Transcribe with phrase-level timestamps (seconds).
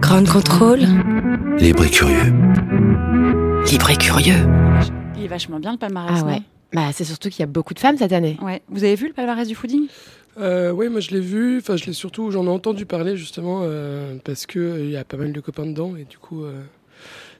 [0.00, 0.80] Grand contrôle.
[1.58, 2.32] Libre et curieux.
[3.70, 4.34] Libre et curieux.
[5.16, 6.20] Il est vachement bien le palmarès.
[6.22, 6.32] Ah ouais.
[6.34, 6.42] non?
[6.74, 8.36] Bah, c'est surtout qu'il y a beaucoup de femmes cette année.
[8.42, 8.62] Ouais.
[8.68, 9.86] Vous avez vu le palmarès du fooding?
[10.40, 13.60] Euh, oui, moi je l'ai vu, enfin je l'ai surtout, j'en ai entendu parler justement
[13.64, 16.42] euh, parce que euh, il y a pas mal de copains dedans et du coup.
[16.44, 16.62] euh,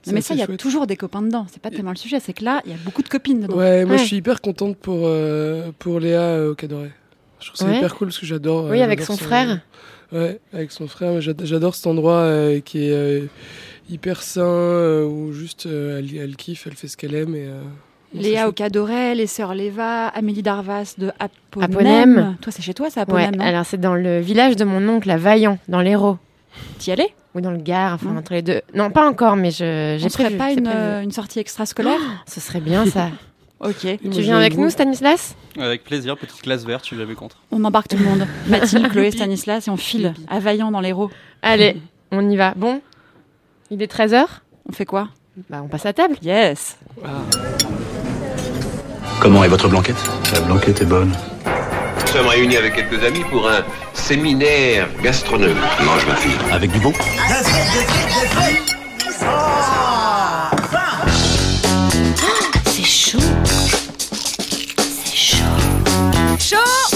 [0.03, 1.47] c'est Mais ça, il y a toujours des copains dedans.
[1.51, 2.19] C'est pas tellement le sujet.
[2.19, 3.57] C'est que là, il y a beaucoup de copines dedans.
[3.57, 3.99] Ouais, moi Ouais.
[4.01, 4.99] je suis hyper contente pour
[5.99, 6.91] Léa euh, au Cadoré.
[7.39, 7.77] Je trouve ça Ouais.
[7.77, 8.65] hyper cool parce que j'adore.
[8.69, 9.59] Oui, avec son frère.
[10.13, 11.19] Ouais, avec son frère.
[11.21, 13.25] J'ad- J'adore cet endroit euh, qui est euh,
[13.89, 17.47] hyper sain euh, où juste euh, elle, elle kiffe, elle fait ce qu'elle aime et.
[17.47, 17.61] euh,
[18.13, 18.47] Léa.
[18.47, 21.71] Ocadoret, les sœurs Léva, Amélie Darvas de Aponem.
[21.71, 22.37] Aponem.
[22.41, 25.09] Toi, c'est chez toi, Ouais, Aponem, non alors c'est dans le village de mon oncle
[25.09, 26.19] à Vaillant, dans l'Hérault.
[26.77, 27.09] T'y allais?
[27.33, 28.19] Ou dans le Gard, enfin Non.
[28.19, 28.61] entre les deux.
[28.75, 30.37] Non, pas encore, mais je, j'ai prévu.
[30.37, 31.03] pas une, prévu.
[31.05, 31.99] une sortie extrascolaire?
[32.27, 33.09] Ce serait bien ça.
[33.63, 33.87] Ok.
[34.11, 37.37] Tu viens avec vous- nous, Stanislas Avec plaisir, petite classe verte, je suis jamais contre.
[37.51, 38.27] On embarque tout le monde.
[38.47, 41.11] Mathilde, Chloé, Stanislas et on file à Vaillant dans l'Hérault.
[41.41, 41.77] Allez,
[42.11, 42.53] on y va.
[42.55, 42.81] Bon,
[43.71, 44.25] il est 13h
[44.69, 45.09] On fait quoi?
[45.49, 46.15] Bah, on passe à table.
[46.21, 46.77] Yes
[49.21, 49.95] Comment est votre blanquette?
[50.33, 51.11] La blanquette est bonne.
[52.01, 55.55] Nous sommes réunis avec quelques amis pour un séminaire gastronomique.
[55.83, 56.37] Mange ma fille.
[56.51, 56.93] Avec du bon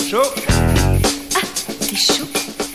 [0.10, 0.22] Chaud
[1.82, 2.24] C'est chaud.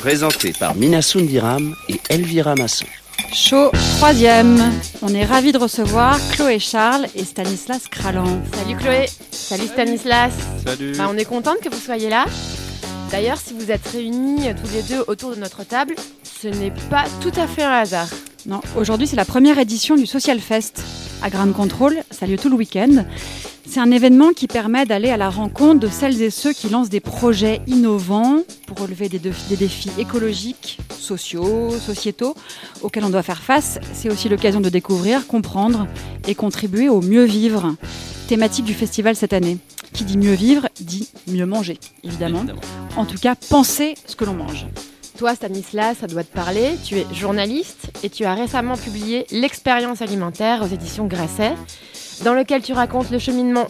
[0.01, 2.85] Présenté par Mina Sundiram et Elvira Masson.
[3.33, 4.61] Chaud, troisième.
[5.01, 8.43] On est ravis de recevoir Chloé Charles et Stanislas Kralan.
[8.53, 9.07] Salut Chloé.
[9.31, 10.35] Salut Stanislas.
[10.63, 10.93] Salut.
[10.99, 12.27] Bah, on est contente que vous soyez là.
[13.11, 17.05] D'ailleurs, si vous êtes réunis tous les deux autour de notre table, ce n'est pas
[17.23, 18.09] tout à fait un hasard.
[18.45, 20.83] Non, aujourd'hui c'est la première édition du Social Fest
[21.23, 21.97] à Grand Control.
[22.11, 23.05] Ça a lieu tout le week-end.
[23.67, 26.89] C'est un événement qui permet d'aller à la rencontre de celles et ceux qui lancent
[26.91, 32.35] des projets innovants pour relever des, défis- des défis écologiques, sociaux, sociétaux
[32.83, 33.79] auxquels on doit faire face.
[33.95, 35.87] C'est aussi l'occasion de découvrir, comprendre
[36.27, 37.75] et contribuer au mieux vivre.
[38.29, 39.59] Thématique du festival cette année.
[39.93, 42.39] Qui dit mieux vivre dit mieux manger, évidemment.
[42.39, 42.61] Évidemment.
[42.97, 44.67] En tout cas, penser ce que l'on mange.
[45.19, 46.77] Toi, Stanislas, ça doit te parler.
[46.85, 51.55] Tu es journaliste et tu as récemment publié L'expérience alimentaire aux éditions Grasset,
[52.25, 53.69] dans lequel tu racontes le cheminement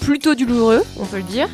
[0.00, 1.48] plutôt douloureux, on peut le dire,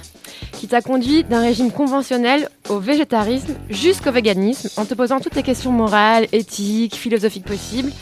[0.53, 5.43] qui t'a conduit d'un régime conventionnel au végétarisme jusqu'au véganisme, en te posant toutes les
[5.43, 7.93] questions morales, éthiques, philosophiques possibles.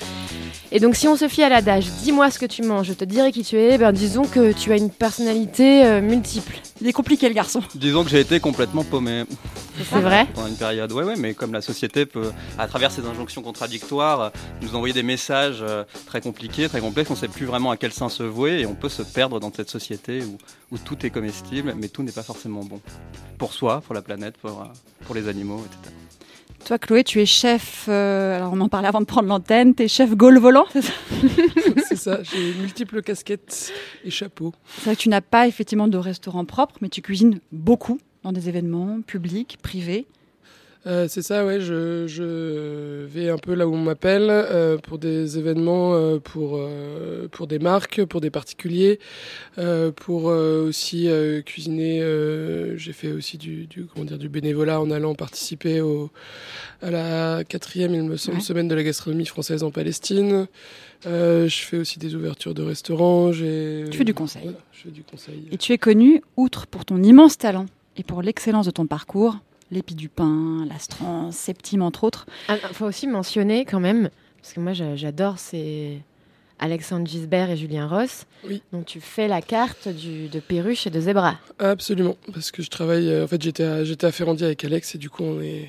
[0.72, 3.04] Et donc, si on se fie à l'adage, dis-moi ce que tu manges, je te
[3.04, 6.58] dirai qui tu es, ben disons que tu as une personnalité euh, multiple.
[6.80, 7.60] Il est compliqué le garçon.
[7.74, 9.24] Disons que j'ai été complètement paumé
[9.78, 10.90] C'est vrai pendant une période.
[10.92, 14.92] Ouais, ouais, mais comme la société peut, à travers ses injonctions contradictoires, euh, nous envoyer
[14.92, 18.08] des messages euh, très compliqués, très complexes, on ne sait plus vraiment à quel sein
[18.08, 20.36] se vouer et on peut se perdre dans cette société où,
[20.72, 22.80] où tout est comestible, mais tout n'est pas forcément bon.
[23.38, 24.66] Pour soi, pour la planète, pour,
[25.06, 25.94] pour les animaux, etc.
[26.64, 27.86] Toi, Chloé, tu es chef.
[27.88, 29.74] euh, alors, on en parlait avant de prendre l'antenne.
[29.74, 30.92] Tu es chef Gaulle volant, c'est ça
[31.88, 33.72] C'est ça, j'ai multiples casquettes
[34.04, 34.52] et chapeaux.
[34.78, 38.32] C'est vrai que tu n'as pas effectivement de restaurant propre, mais tu cuisines beaucoup dans
[38.32, 40.06] des événements publics, privés.
[40.86, 44.98] Euh, c'est ça, ouais, je, je vais un peu là où on m'appelle euh, pour
[44.98, 46.60] des événements, euh, pour,
[47.32, 49.00] pour des marques, pour des particuliers,
[49.96, 51.08] pour aussi
[51.44, 52.00] cuisiner.
[52.76, 56.10] J'ai fait aussi du, du, comment dire, du bénévolat en allant participer au,
[56.82, 58.42] à la quatrième, il me semble, Ouais.
[58.42, 60.46] semaine de la gastronomie française en Palestine.
[61.04, 63.30] Je fais aussi des ouvertures de restaurants.
[63.32, 64.42] Tu fais du conseil.
[64.44, 65.48] Voilà, je fais du conseil.
[65.50, 69.38] Et tu es connu, outre pour ton immense talent et pour l'excellence de ton parcours,
[69.70, 72.26] l'épi du pain, l'astran, Septime, entre autres.
[72.48, 75.98] Il Ah, faut aussi mentionner quand même, parce que moi j'a- j'adore, c'est
[76.58, 78.24] Alexandre Gisbert et Julien Ross.
[78.48, 78.62] Oui.
[78.72, 81.36] Donc tu fais la carte du, de perruche et de zébra.
[81.58, 83.08] Absolument, parce que je travaille.
[83.10, 85.68] euh, en fait, j'étais à, j'étais à Ferrandi avec Alex et du coup, on est,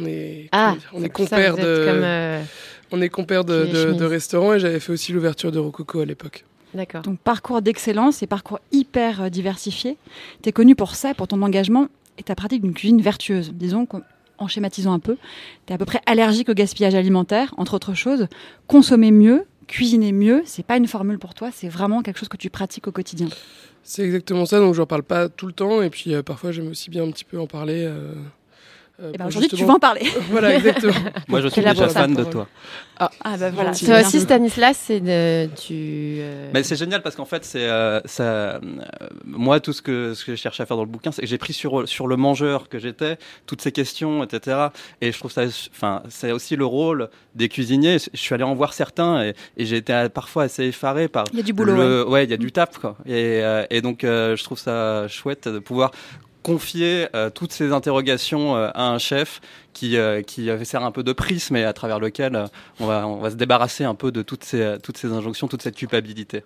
[0.00, 1.12] on est, Ah, on est êtes
[1.56, 2.42] de, comme, euh,
[2.90, 6.44] on est compères de, de, restaurants et j'avais fait aussi l'ouverture de Rococo à l'époque.
[6.72, 7.02] D'accord.
[7.02, 9.96] Donc, parcours d'excellence et parcours hyper euh, diversifié.
[10.42, 11.86] Tu es connu pour ça, pour ton engagement
[12.18, 13.52] et ta pratique d'une cuisine vertueuse.
[13.54, 15.16] Disons qu'en schématisant un peu,
[15.66, 18.26] tu es à peu près allergique au gaspillage alimentaire, entre autres choses.
[18.66, 22.36] Consommer mieux, cuisiner mieux, c'est pas une formule pour toi, c'est vraiment quelque chose que
[22.36, 23.28] tu pratiques au quotidien.
[23.82, 26.68] C'est exactement ça, donc j'en parle pas tout le temps et puis euh, parfois j'aime
[26.68, 27.84] aussi bien un petit peu en parler.
[27.86, 28.12] euh,
[29.02, 30.02] euh, Eh ben, pour Aujourd'hui, tu vas en parler.
[30.30, 30.92] Voilà, exactement.
[31.28, 32.48] Moi, je suis déjà fan de toi.
[32.98, 33.08] Ah
[33.38, 33.72] bah voilà.
[33.72, 35.46] Toi aussi, Stanislas, c'est de.
[35.56, 36.18] Tu.
[36.20, 38.22] euh, Mais c'est génial parce qu'en fait, c'est euh, ça.
[38.22, 38.58] euh,
[39.24, 41.26] moi, tout ce que ce que j'ai cherché à faire dans le bouquin, c'est que
[41.26, 44.68] j'ai pris sur sur le mangeur que j'étais, toutes ces questions, etc.
[45.00, 45.42] Et je trouve ça,
[45.72, 47.98] enfin, c'est aussi le rôle des cuisiniers.
[47.98, 51.24] Je suis allé en voir certains et, et j'ai été parfois assez effaré par.
[51.32, 51.74] Il y a du boulot.
[51.74, 52.10] le- ouais.
[52.10, 52.96] ouais, il y a du taf quoi.
[53.06, 55.90] Et, euh, et donc, euh, je trouve ça chouette de pouvoir
[56.44, 59.40] confier euh, toutes ces interrogations euh, à un chef
[59.72, 62.46] qui, euh, qui euh, sert un peu de prisme et à travers lequel euh,
[62.78, 65.62] on, va, on va se débarrasser un peu de toutes ces, toutes ces injonctions, toute
[65.62, 66.44] cette culpabilité.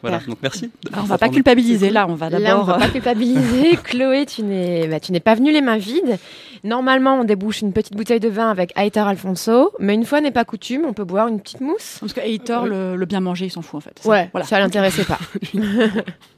[0.00, 0.70] Voilà, donc merci.
[0.92, 2.64] Alors, on va pas culpabiliser là, on va Là, on d'abord.
[2.66, 3.76] va pas culpabiliser.
[3.84, 6.18] Chloé, tu n'es bah, tu n'es pas venue les mains vides.
[6.64, 10.30] Normalement, on débouche une petite bouteille de vin avec Aitar Alfonso, mais une fois n'est
[10.32, 11.98] pas coutume, on peut boire une petite mousse.
[12.00, 13.98] Parce que Heitor, le, le bien manger, il s'en fout en fait.
[14.00, 14.46] Ça, Ouais, Voilà.
[14.46, 15.18] ça l'intéressait pas.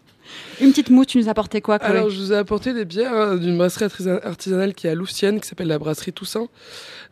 [0.60, 2.84] Une petite mousse, tu nous as apporté quoi, Chloé Alors, je vous ai apporté des
[2.84, 6.46] bières euh, d'une brasserie artisa- artisanale qui est à Loussienne, qui s'appelle la brasserie Toussaint.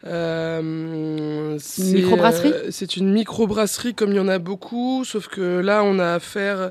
[0.06, 5.60] Euh, c'est, microbrasserie euh, C'est une microbrasserie comme il y en a beaucoup, sauf que
[5.60, 6.70] là, on a affaire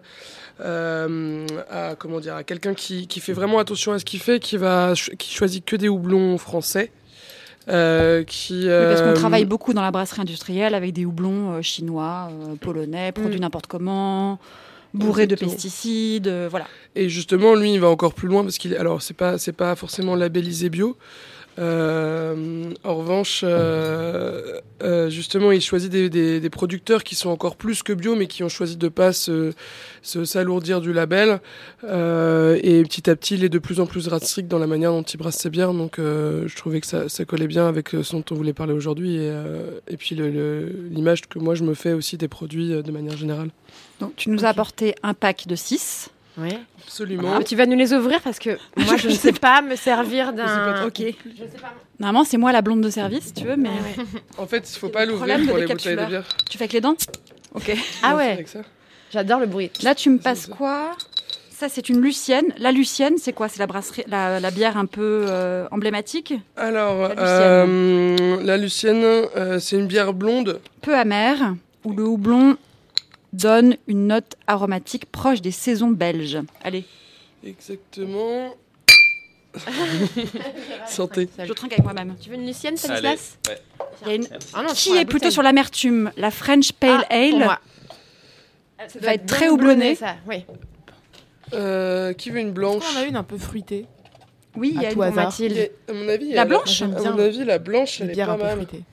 [0.64, 4.40] euh, à, comment dire, à quelqu'un qui, qui fait vraiment attention à ce qu'il fait,
[4.40, 6.92] qui, va, qui choisit que des houblons français.
[7.70, 11.54] euh, qui, Oui, parce qu'on euh, travaille beaucoup dans la brasserie industrielle avec des houblons
[11.54, 13.42] euh, chinois, euh, polonais, produits Mm.
[13.42, 14.40] n'importe comment,
[14.94, 16.68] bourrés de pesticides, euh, voilà.
[16.96, 19.76] Et justement, lui, il va encore plus loin parce qu'il, alors, c'est pas, c'est pas
[19.76, 20.98] forcément labellisé bio.
[21.60, 27.58] Euh, en revanche, euh, euh, justement, il choisit des, des- des producteurs qui sont encore
[27.58, 29.52] plus que bio, mais qui ont choisi de pas se,
[30.02, 31.40] se s'alourdir du label.
[31.84, 34.92] Euh, et petit à petit, il est de plus en plus strict dans la manière
[34.92, 35.74] dont il brasse ses bières.
[35.74, 38.74] Donc, euh, je trouvais que ça, ça collait bien avec ce dont on voulait parler
[38.74, 39.16] aujourd'hui.
[39.16, 42.82] Et, euh, et puis, le- le- l'image que moi, je me fais aussi des produits
[42.82, 43.50] de manière générale.
[44.02, 46.10] Donc, tu nous as apporté un pack de 6.
[46.38, 46.60] Ouais.
[46.86, 47.36] Absolument.
[47.40, 50.34] Ah, tu vas nous les ouvrir parce que moi, je ne sais pas me servir
[50.34, 50.86] d'un.
[50.88, 50.98] Ok.
[51.00, 51.04] Je
[51.44, 51.74] sais pas.
[52.00, 53.70] Normalement, c'est moi la blonde de service, si tu veux, mais
[54.38, 56.08] En fait, il faut C'est pas l'ouvrir pour les bouteilles de décapsuleur.
[56.10, 56.26] bière.
[56.50, 56.96] tu fais avec les dents
[57.54, 57.72] Ok.
[58.04, 58.44] Ah ouais,
[59.12, 59.72] j'adore le bruit.
[59.84, 60.54] Là, tu me passes ça.
[60.54, 60.92] quoi?
[61.52, 62.46] Ça, c'est une Lucienne.
[62.58, 63.48] La Lucienne, c'est quoi?
[63.48, 69.60] C'est la brasserie, la, la bière un peu euh, emblématique, Alors, La euh, Lucienne, euh,
[69.60, 70.60] c'est une bière blonde.
[70.82, 71.54] peu amère,
[71.84, 72.58] où le houblon
[73.34, 76.40] donne une note aromatique proche des saisons belges.
[76.64, 76.86] Allez,
[77.44, 78.54] Exactement.
[80.88, 81.28] Santé.
[81.44, 82.16] je trinque avec moi-même.
[82.22, 83.58] Tu veux une Lucienne, Stanislas ouais.
[84.04, 86.12] Il y a une- Ah non, Qui est plutôt sur l'amertume?
[86.18, 87.60] La French Pale Ah, pour Ale moi.
[88.88, 89.96] Ça doit va être très houblonné.
[89.96, 90.16] ça.
[90.28, 90.46] Oui.
[91.54, 92.84] Euh, qui veut une blanche?
[92.96, 93.86] On a une un peu fruitée?
[94.56, 95.72] Oui, il y a une y Mathilde.
[95.90, 96.82] À mon avis, La elle- blanche?
[96.82, 98.56] À mon avis, la blanche, elle est pas mal.
[98.56, 98.84] fruitée.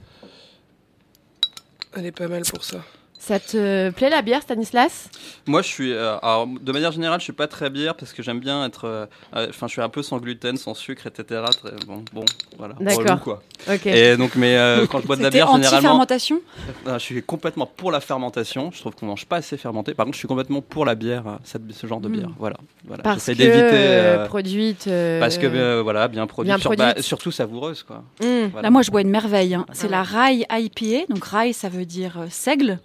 [1.96, 2.84] Elle est pas mal pour ça.
[3.20, 5.11] Ça te plaît la bière, Stanislas?
[5.47, 8.23] Moi, je suis, euh, alors, de manière générale, je suis pas très bière parce que
[8.23, 9.06] j'aime bien être, euh,
[9.37, 11.43] euh, enfin, je suis un peu sans gluten, sans sucre, etc.
[11.50, 12.25] Très, bon, bon,
[12.59, 12.75] voilà.
[12.81, 12.99] D'accord.
[13.05, 13.43] relou, quoi.
[13.69, 13.87] Ok.
[13.87, 16.41] Et donc, mais euh, quand je bois de la bière, généralement, anti-fermentation?
[16.87, 18.70] Euh, je suis complètement pour la fermentation.
[18.73, 19.94] Je trouve qu'on mange pas assez fermenté.
[19.94, 22.12] Par contre, je suis complètement pour la bière, cette- ce genre de Mm.
[22.12, 22.31] bière.
[22.38, 22.56] Voilà,
[22.87, 23.03] voilà.
[23.03, 24.25] Parce que d'éviter.
[24.29, 24.87] produite.
[24.87, 28.05] euh, parce que euh, voilà, bien produite, bien sur- bah, surtout savoureuse, quoi.
[28.23, 28.47] hmm.
[28.53, 28.62] Voilà.
[28.69, 29.55] Là, moi, je bois une merveille.
[29.55, 29.67] hein.
[29.73, 31.06] C'est Ah la Rye IPA.
[31.12, 32.79] Donc, Rye, ça veut dire euh, seigle.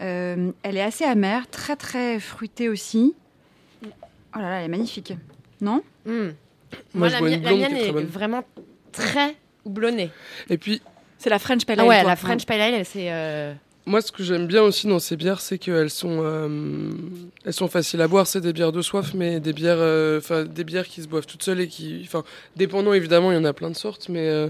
[0.00, 3.14] Euh, elle est assez amère, très, très fruitée aussi.
[3.84, 5.12] Oh là là, elle est magnifique.
[5.60, 6.10] Non Hmm.
[6.10, 6.32] Moi,
[6.94, 8.42] Moi, je la, mienne est vraiment
[8.90, 10.10] très houblonnée.
[10.48, 10.80] Et puis,
[11.18, 11.88] C'est la French Pale Ah Ale.
[11.88, 12.10] ouais, toi.
[12.10, 13.12] la French Pale Ale, c'est.
[13.12, 13.52] euh,
[13.84, 16.90] moi, ce que j'aime bien aussi dans ces bières, c'est qu'elles sont, euh,
[17.44, 18.28] elles sont faciles à boire.
[18.28, 21.26] C'est des bières de soif, mais des bières, euh, enfin, des bières qui se boivent
[21.26, 22.22] toutes seules et qui, enfin,
[22.54, 24.48] dépendant évidemment, il y en a plein de sortes, mais, euh,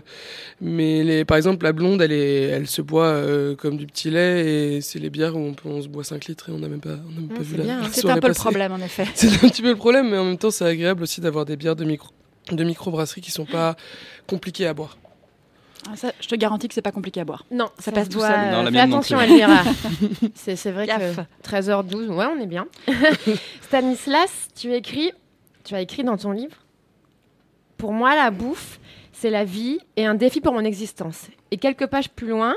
[0.61, 3.23] mais les, par exemple, la blonde, elle est, elle se boit
[3.57, 6.27] comme du petit lait et c'est les bières où on, peut, on se boit 5
[6.27, 7.83] litres et on n'a même pas, on n'a même Ah, pas vu la, bien, hein.
[7.85, 9.07] la C'est un peu le problème, en effet.
[9.15, 11.57] C'est un petit peu le problème, mais en même temps, c'est agréable aussi d'avoir des
[11.57, 12.11] bières de micro,
[12.51, 13.77] de microbrasserie qui sont pas
[14.27, 14.99] compliquées à boire.
[15.91, 17.45] Ah, ça, je te garantis que c'est pas compliqué à boire.
[17.51, 18.31] Non, Ça passe tout seul.
[18.31, 19.21] euh, Non, Fais attention.
[19.21, 19.63] Elvira.
[20.35, 21.17] c'est c'est vrai Gaffe.
[21.43, 22.67] que 13h12, ouais, on est bien.
[23.63, 25.13] Stanislas, tu écris,
[25.65, 26.57] tu as écrit dans ton livre
[27.79, 28.79] Pour moi, la bouffe,
[29.13, 31.27] c'est la vie et un défi pour mon existence.
[31.51, 32.55] Et quelques pages plus loin,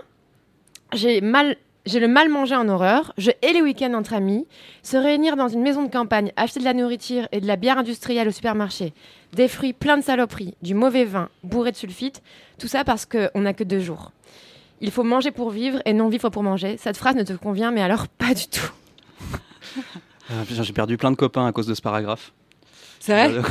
[0.93, 1.57] j'ai mal.
[1.85, 4.47] J'ai le mal manger en horreur, je hais les week-ends entre amis,
[4.81, 7.77] se réunir dans une maison de campagne, acheter de la nourriture et de la bière
[7.77, 8.93] industrielle au supermarché,
[9.33, 12.23] des fruits pleins de saloperies, du mauvais vin, bourré de sulfite,
[12.57, 14.11] tout ça parce qu'on n'a que deux jours.
[14.81, 16.77] Il faut manger pour vivre et non vivre pour manger.
[16.77, 18.71] Cette phrase ne te convient, mais alors pas du tout.
[20.29, 22.33] Ah, J'ai perdu plein de copains à cause de ce paragraphe.
[22.99, 23.31] C'est vrai?
[23.37, 23.43] Euh,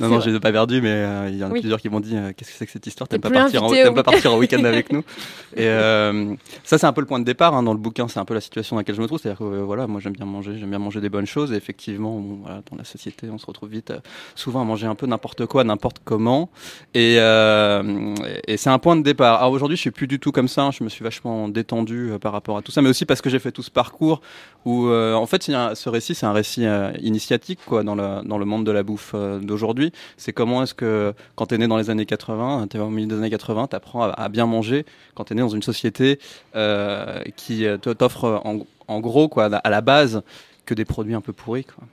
[0.00, 1.60] Non, non, j'ai pas perdu, mais euh, il y en a Oui.
[1.60, 3.06] plusieurs qui m'ont dit euh, Qu'est-ce que c'est que cette histoire?
[3.08, 4.02] T'aimes pas, partir en- pas week-end.
[4.02, 5.00] partir en week-end avec nous?
[5.56, 8.08] Et euh, ça, c'est un peu le point de départ hein, dans le bouquin.
[8.08, 9.20] C'est un peu la situation dans laquelle je me trouve.
[9.20, 11.52] C'est-à-dire que voilà, moi, j'aime bien manger, j'aime bien manger des bonnes choses.
[11.52, 13.92] Et effectivement, voilà, dans la société, on se retrouve vite,
[14.34, 16.50] souvent à manger un peu n'importe quoi, n'importe comment.
[16.94, 19.40] Et, et c'est un point de départ.
[19.40, 20.62] Alors aujourd'hui, je suis plus du tout comme ça.
[20.62, 20.70] hein.
[20.70, 23.38] Je me suis vachement détendu par rapport à tout ça, mais aussi parce que j'ai
[23.38, 24.20] fait tout ce parcours
[24.64, 28.22] où, euh, en fait, un- ce récit, c'est un récit euh, initiatique quoi, dans, le
[28.26, 29.89] dans le monde de la bouffe euh, d'aujourd'hui.
[30.16, 32.88] C'est comment est-ce que, quand tu es né dans les années 80, tu es au
[32.90, 35.48] milieu des années 80, tu apprends à, à bien manger quand tu es né dans
[35.48, 36.18] une société
[36.56, 40.22] euh, qui euh, t'offre en, en gros, quoi, à la base,
[40.66, 41.64] que des produits un peu pourris.
[41.64, 41.84] Quoi.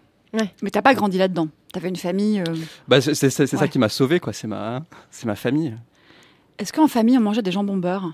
[0.62, 1.48] Mais t'as pas grandi là-dedans.
[1.74, 2.42] T'avais une famille.
[2.42, 2.56] euh,
[2.88, 3.70] Bah, c'est ça Ouais.
[3.70, 4.34] qui m'a sauvé, quoi.
[4.34, 5.76] C'est ma, c'est ma famille.
[6.60, 8.14] Est-ce qu'en famille, on mangeait des jambons beurre?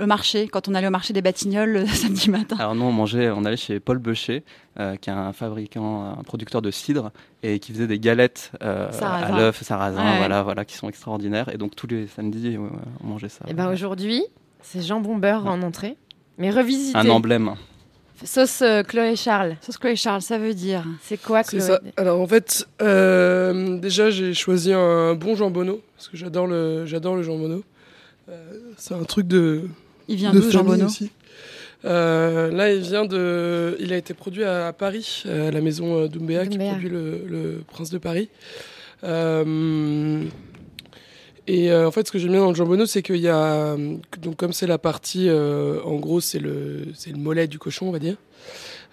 [0.00, 2.56] Le marché, quand on allait au marché des Batignolles le samedi matin.
[2.58, 4.42] Alors nous, on mangeait, on allait chez Paul Becher,
[4.78, 8.90] euh, qui est un fabricant, un producteur de cidre, et qui faisait des galettes euh,
[9.02, 10.18] à l'œuf, sarrasin, Ouais.
[10.18, 11.50] voilà, voilà, qui sont extraordinaires.
[11.52, 12.70] Et donc tous les samedis, ouais, ouais,
[13.04, 13.44] on mangeait ça.
[13.46, 14.24] Et ben aujourd'hui,
[14.62, 15.96] c'est jambon beurre en entrée,
[16.38, 16.96] mais revisité.
[16.98, 17.54] un emblème.
[18.24, 19.56] Sauce euh, Chloé Charles.
[19.60, 20.84] Sauce Chloé Charles, ça veut dire.
[21.02, 21.80] C'est quoi Chloé ça.
[21.96, 27.16] Alors en fait, euh, déjà j'ai choisi un bon jambonneau parce que j'adore le, j'adore
[27.16, 27.62] le jambonneau.
[28.28, 29.62] Euh, c'est un truc de,
[30.10, 31.10] Il vient de d'où, jambonneau aussi.
[31.86, 36.08] Euh, là, il vient de, il a été produit à, Paris, à la maison euh,
[36.08, 38.28] Doumbéa, qui produit le, le Prince de Paris.
[39.04, 40.24] Euh,
[41.46, 43.76] et euh, en fait, ce que j'aime bien dans le jambonneau, c'est qu'il y a,
[44.20, 47.88] donc comme c'est la partie, euh, en gros, c'est le, c'est le mollet du cochon,
[47.88, 48.16] on va dire.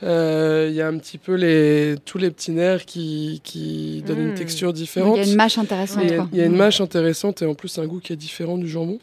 [0.03, 4.19] Euh, Il y a un petit peu les, tous les petits nerfs qui, qui donnent
[4.21, 4.36] une Mm.
[4.36, 5.17] texture Il différente.
[5.17, 6.03] y a une mâche intéressante.
[6.05, 6.29] Il y a- quoi.
[6.31, 8.67] il y a une mâche intéressante et en plus un goût qui est différent du
[8.69, 9.00] jambon.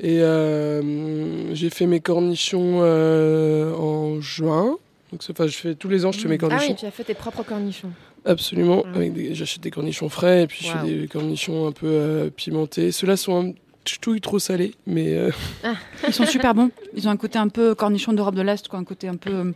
[0.00, 4.76] Et euh, j'ai fait mes cornichons euh, en juin.
[5.12, 6.68] Donc, enfin, je fais tous les ans, je fais mes Ah cornichons.
[6.70, 7.90] oui, tu as fait tes propres cornichons.
[8.24, 8.84] Absolument.
[8.86, 8.94] Mm.
[8.96, 10.78] Avec des- J'achète des cornichons frais et puis je Wow.
[10.86, 12.90] fais des cornichons un peu euh, pimentés.
[12.92, 13.52] Ceux-là sont un
[13.84, 15.30] ch'touille trop salés, mais euh,
[16.08, 16.70] Ils sont super bons.
[16.96, 18.78] Ils ont un côté un peu cornichon d'Europe de l'Est, quoi.
[18.78, 19.52] Un côté un peu.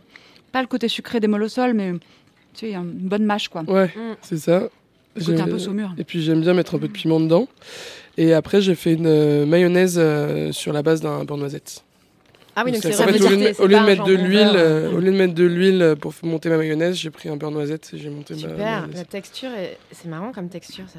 [0.51, 1.93] Pas le côté sucré des molossols, mais
[2.53, 3.63] tu sais, une bonne mâche, quoi.
[3.63, 4.15] ouais, Mm.
[4.21, 4.69] c'est ça.
[5.15, 5.95] Le côté un peu saumur.
[5.97, 7.47] Et puis j'aime bien mettre un peu de piment dedans.
[8.17, 11.83] Et après, j'ai fait une euh, mayonnaise euh, sur la base d'un beurre noisette.
[12.55, 13.11] Ah oui, donc c'est- fait, au
[13.67, 16.57] lieu, de, mettre de l'huile, euh, au lieu de mettre de l'huile pour monter ma
[16.57, 18.95] mayonnaise, j'ai pris un beurre noisette et j'ai monté ma Super, mayonnaise.
[18.95, 19.77] la texture, est...
[19.91, 20.97] c'est marrant comme texture ça.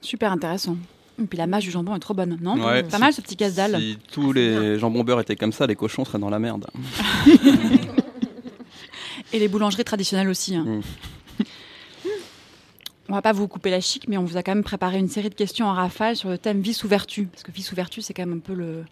[0.00, 0.76] Super intéressant.
[1.22, 2.82] Et puis la mâche du jambon est trop bonne, non Ouais.
[2.82, 3.76] Pas mal ce petit casse-dalle.
[3.78, 6.66] Si tous les jambons beurre étaient comme ça, les cochons seraient dans la merde.
[9.32, 10.56] Et les boulangeries traditionnelles aussi.
[10.56, 10.80] hein.
[13.12, 15.06] On va pas vous couper la chic, mais on vous a quand même préparé une
[15.10, 17.26] série de questions en rafale sur le thème vice ou vertu.
[17.26, 18.84] Parce que vice ou vertu, c'est quand même un peu le.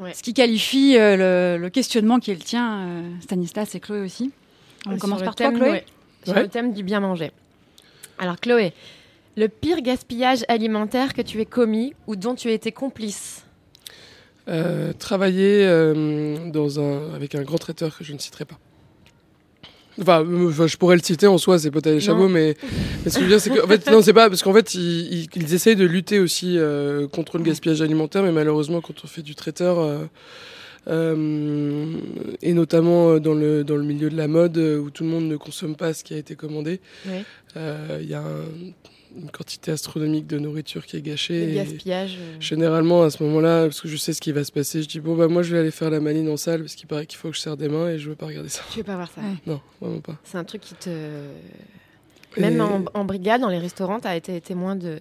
[0.00, 0.12] Ouais.
[0.12, 4.00] Ce qui qualifie euh, le, le questionnement qui est le tien, euh, Stanislas et Chloé
[4.00, 4.32] aussi.
[4.84, 5.84] On Sur commence par toi, Chloé ouais,
[6.24, 6.42] Sur Ouais.
[6.42, 7.30] le thème du bien manger.
[8.18, 8.72] Alors Chloé,
[9.36, 13.44] le pire gaspillage alimentaire que tu aies commis ou dont tu as été complice
[14.48, 18.58] Euh, travailler euh, dans un, avec un grand traiteur que je ne citerai pas.
[20.00, 22.54] Enfin, euh, enfin, je pourrais le citer en soi, c'est pas les chameaux, mais,
[23.04, 24.52] mais ce que je veux dire, c'est que, en fait, non, c'est pas, parce qu'en
[24.52, 28.94] fait, ils, ils, essayent de lutter aussi euh, contre le gaspillage alimentaire, mais malheureusement, quand
[29.04, 30.04] on fait du traiteur, euh,
[30.88, 31.86] euh,
[32.42, 35.10] et notamment euh, dans le, dans le milieu de la mode, euh, où tout le
[35.10, 36.80] monde ne consomme pas ce qui a été commandé,
[37.56, 38.72] euh, il y a un-
[39.20, 41.46] une quantité astronomique de nourriture qui est gâchée.
[41.46, 44.52] Le gaspillage euh, Généralement, à ce moment-là, parce que je sais ce qui va se
[44.52, 46.74] passer, je dis bon bah moi je vais aller faire la maline en salle parce
[46.74, 48.62] qu'il paraît qu'il faut que je serre des mains et je veux pas regarder ça.
[48.72, 49.20] Tu veux pas voir ça?
[49.22, 49.34] Ouais.
[49.46, 50.16] Non, vraiment pas.
[50.24, 50.90] C'est un truc qui te...
[52.38, 54.98] Même Et- en, en brigade, dans les restaurants, tu as été témoin de,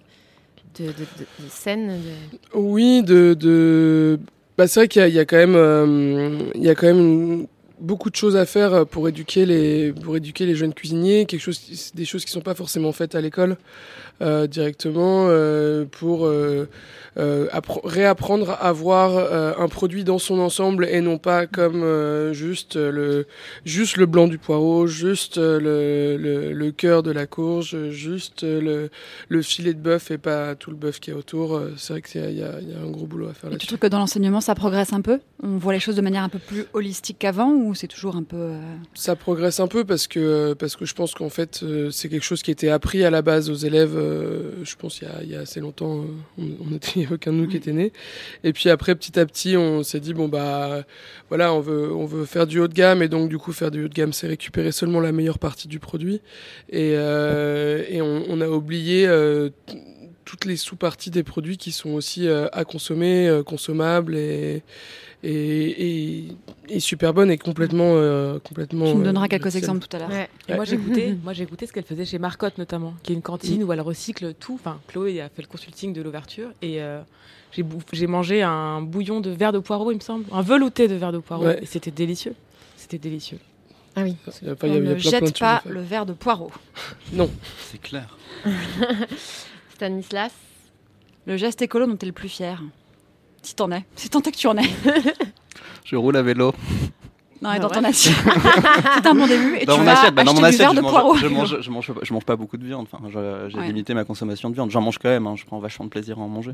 [0.79, 4.19] de, de, de- de scènes de- Oui, de, de...
[4.57, 6.75] Bah, c'est vrai qu'il y, a- il y a quand même, euh, il y a
[6.75, 7.47] quand même une-
[7.79, 11.91] beaucoup de choses à faire pour éduquer les, pour éduquer les jeunes cuisiniers, quelque chose,
[11.93, 13.57] des choses qui sont pas forcément faites à l'école
[14.21, 16.69] euh, directement, euh, pour euh,
[17.17, 21.83] euh, appre- réapprendre à voir euh, un produit dans son ensemble et non pas comme
[21.83, 23.27] euh, juste le,
[23.65, 28.43] juste le blanc du poireau, juste euh, le, le, le cœur de la courge, juste
[28.43, 28.89] euh, le,
[29.29, 31.55] le filet de bœuf et pas tout le bœuf qui est autour.
[31.55, 33.67] Euh, C'est vrai qu'il y, y y a un gros boulot à faire Et tu
[33.67, 35.19] trouves que dans l'enseignement, ça progresse un peu?
[35.43, 38.23] On voit les choses de manière un peu plus holistique qu'avant ou c'est toujours un
[38.23, 38.37] peu.
[38.37, 38.59] euh,
[38.93, 42.23] Ça progresse un peu parce que, parce que je pense qu'en fait, euh, c'est quelque
[42.23, 45.23] chose qui était appris à la base aux élèves, euh, je pense, il y a,
[45.23, 46.05] il y a assez longtemps.
[46.37, 47.91] on n'était aucun de nous qui était né.
[48.43, 50.83] Et puis après, petit à petit, on s'est dit, bon, bah,
[51.29, 53.01] voilà, on veut, on veut faire du haut de gamme.
[53.01, 55.67] Et donc, du coup, faire du haut de gamme, c'est récupérer seulement la meilleure partie
[55.67, 56.21] du produit.
[56.69, 59.49] Et, euh, et on, on a oublié euh,
[60.23, 64.63] toutes les sous-parties des produits qui sont aussi euh, à consommer, consommables et,
[65.25, 66.27] et, et,
[66.69, 67.93] et super bonnes et complètement.
[67.95, 69.59] euh, complètement Tu nous euh, donneras quelques saines.
[69.59, 70.09] exemples tout à l'heure.
[70.09, 70.29] Ouais.
[70.55, 73.21] Moi j'ai goûté, moi j'ai goûté ce qu'elle faisait chez Marcotte notamment, qui est une
[73.21, 74.53] cantine où elle recycle tout.
[74.55, 77.01] Enfin, Chloé a fait le consulting de l'ouverture et euh,
[77.93, 81.11] j'ai mangé un bouillon de verre de poireau, il me semble, un velouté de verre
[81.13, 81.59] de poireau Ouais.
[81.61, 82.35] et c'était délicieux.
[82.77, 83.39] C'était délicieux.
[83.95, 84.15] Ah oui.
[84.41, 86.51] Il y a- On il y a ne jette pas le verre de poireau.
[87.71, 88.17] C'est clair.
[89.73, 90.31] Stanislas?
[91.25, 92.61] Le geste écolo dont tu es le plus fier?
[93.45, 93.83] Si t'en es.
[93.95, 94.67] Si tant que tu en es.
[95.85, 96.51] Je roule à vélo.
[97.41, 97.73] Non, et Ah dans ouais.
[97.75, 98.15] ton assiette.
[98.95, 99.57] C'est un bon début.
[99.59, 101.15] Et dans tu mon vas assiette, bah, dans mon assiette, je de mange, poireau.
[101.15, 102.87] je, mange, je, mange, je mange pas beaucoup de viande.
[102.91, 103.03] Enfin,
[103.49, 103.67] j'ai Ouais.
[103.67, 104.71] limité ma consommation de viande.
[104.71, 105.27] J'en mange quand même.
[105.27, 105.35] hein.
[105.35, 106.51] Je prends vachement de plaisir à en manger.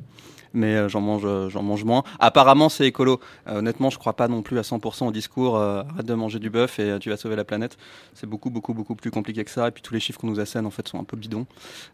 [0.54, 2.04] Mais euh, j'en mange, euh, j'en mange moins.
[2.20, 3.20] Apparemment, c'est écolo.
[3.48, 5.56] Euh, honnêtement, je crois pas non plus à 100% au discours.
[5.58, 7.78] euh, arrête de manger du bœuf et euh, tu vas sauver la planète.
[8.16, 9.68] C'est beaucoup, beaucoup, beaucoup plus compliqué que ça.
[9.68, 11.46] Et puis tous les chiffres qu'on nous assène en fait sont un peu bidons.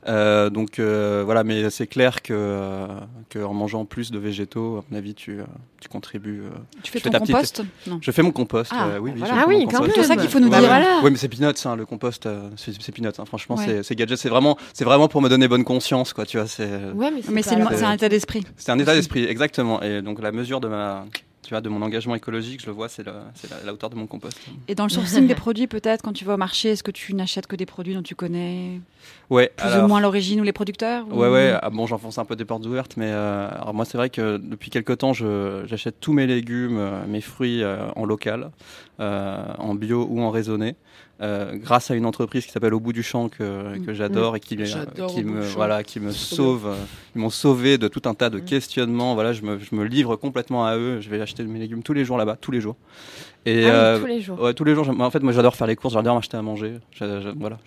[0.08, 2.88] Euh, donc euh, voilà, mais c'est clair que, euh,
[3.29, 5.44] que en mangeant plus de végétaux, à mon avis, tu, euh,
[5.82, 6.41] tu contribues.
[6.44, 6.50] euh,
[6.84, 7.63] Tu fais je fais ton petite- compost?
[7.88, 8.00] Non.
[8.01, 8.72] Je fais mon compost.
[8.74, 9.34] Ah, euh, oui, oui, voilà.
[9.39, 9.91] Ah oui, quand même.
[9.96, 10.67] C'est ça qu'il faut nous Bah dire.
[10.69, 11.00] voilà.
[11.03, 13.10] Oui, mais c'est peanuts, hein, le compost, euh, c'est peanuts.
[13.17, 13.25] hein.
[13.25, 13.65] Franchement, Ouais.
[13.65, 14.17] c'est- c'est gadget.
[14.17, 16.25] C'est vraiment, c'est vraiment pour me donner bonne conscience, quoi.
[16.25, 18.43] Tu vois, c'est Ouais, mais c'est un état d'esprit.
[18.57, 19.81] c'est un état d'esprit, exactement.
[19.81, 21.05] Et donc la mesure de ma,
[21.48, 23.89] tu vois, de mon engagement écologique, je le vois, c'est la, c'est la, la hauteur
[23.89, 24.38] de mon compost.
[24.68, 27.13] Et dans le sourcing des produits, peut-être, quand tu vas au marché, est-ce que tu
[27.13, 28.82] n'achètes que des produits dont tu connais
[29.30, 29.50] Ouais.
[29.56, 31.56] plus alors- ou moins l'origine ou les producteurs ou- Ouais, ouais.
[31.62, 34.36] ah, bon, j'enfonce un peu des portes ouvertes, mais euh, alors moi, c'est vrai que
[34.36, 38.51] depuis quelques temps, j'achète tous mes légumes, euh, mes fruits euh, en local,
[39.00, 40.75] euh, en bio ou en raisonné.
[41.21, 44.39] Euh, grâce à une entreprise qui s'appelle Au bout du champ que, que j'adore et
[44.39, 46.75] qui, me voilà qui me sauve euh,
[47.15, 48.45] ils m'ont sauvé de tout un tas de Mm.
[48.45, 49.13] questionnements.
[49.15, 51.00] Voilà je me, je me livre complètement à eux.
[51.01, 52.75] Je vais acheter mes légumes tous les jours là-bas tous les jours.
[53.45, 54.39] Et Ah euh, tous les jours.
[54.41, 55.93] ouais, tous les jours j'aime- en fait moi j'adore faire les courses.
[55.95, 56.75] J'adore m'acheter à manger.
[56.91, 57.57] Je- je- voilà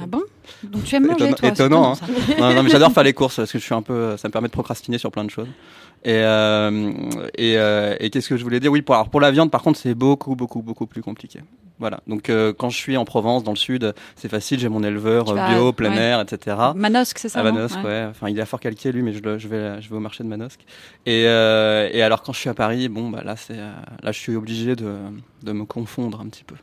[0.00, 0.22] Ah bon?
[0.62, 1.96] Donc tu aimes manger, Étonnant- toi c'est étonnant, hein.
[2.38, 4.32] non, non, mais j'adore faire les courses parce que je suis un peu, ça me
[4.32, 5.48] permet de procrastiner sur plein de choses.
[6.04, 6.92] Et, euh,
[7.38, 7.54] et,
[8.04, 8.70] et qu'est-ce que je voulais dire?
[8.70, 11.40] Oui, pour, alors pour la viande, par contre, c'est beaucoup, beaucoup, beaucoup plus compliqué.
[11.80, 12.00] Voilà.
[12.06, 14.60] Donc, euh, quand je suis en Provence, dans le sud, c'est facile.
[14.60, 15.96] J'ai mon éleveur euh, bio, plein ouais.
[15.98, 16.56] air, etc.
[16.76, 17.84] Manosque, c'est ça Manosque, Ouais.
[17.84, 18.06] ouais.
[18.10, 20.00] Enfin, il est à Fort Calquier, lui, mais je, le- je vais, je vais au
[20.00, 20.60] marché de Manosque.
[21.04, 24.12] Et, euh, et alors, quand je suis à Paris, bon, bah là, c'est, euh, là,
[24.12, 24.94] je suis obligé de,
[25.42, 26.54] de me confondre un petit peu.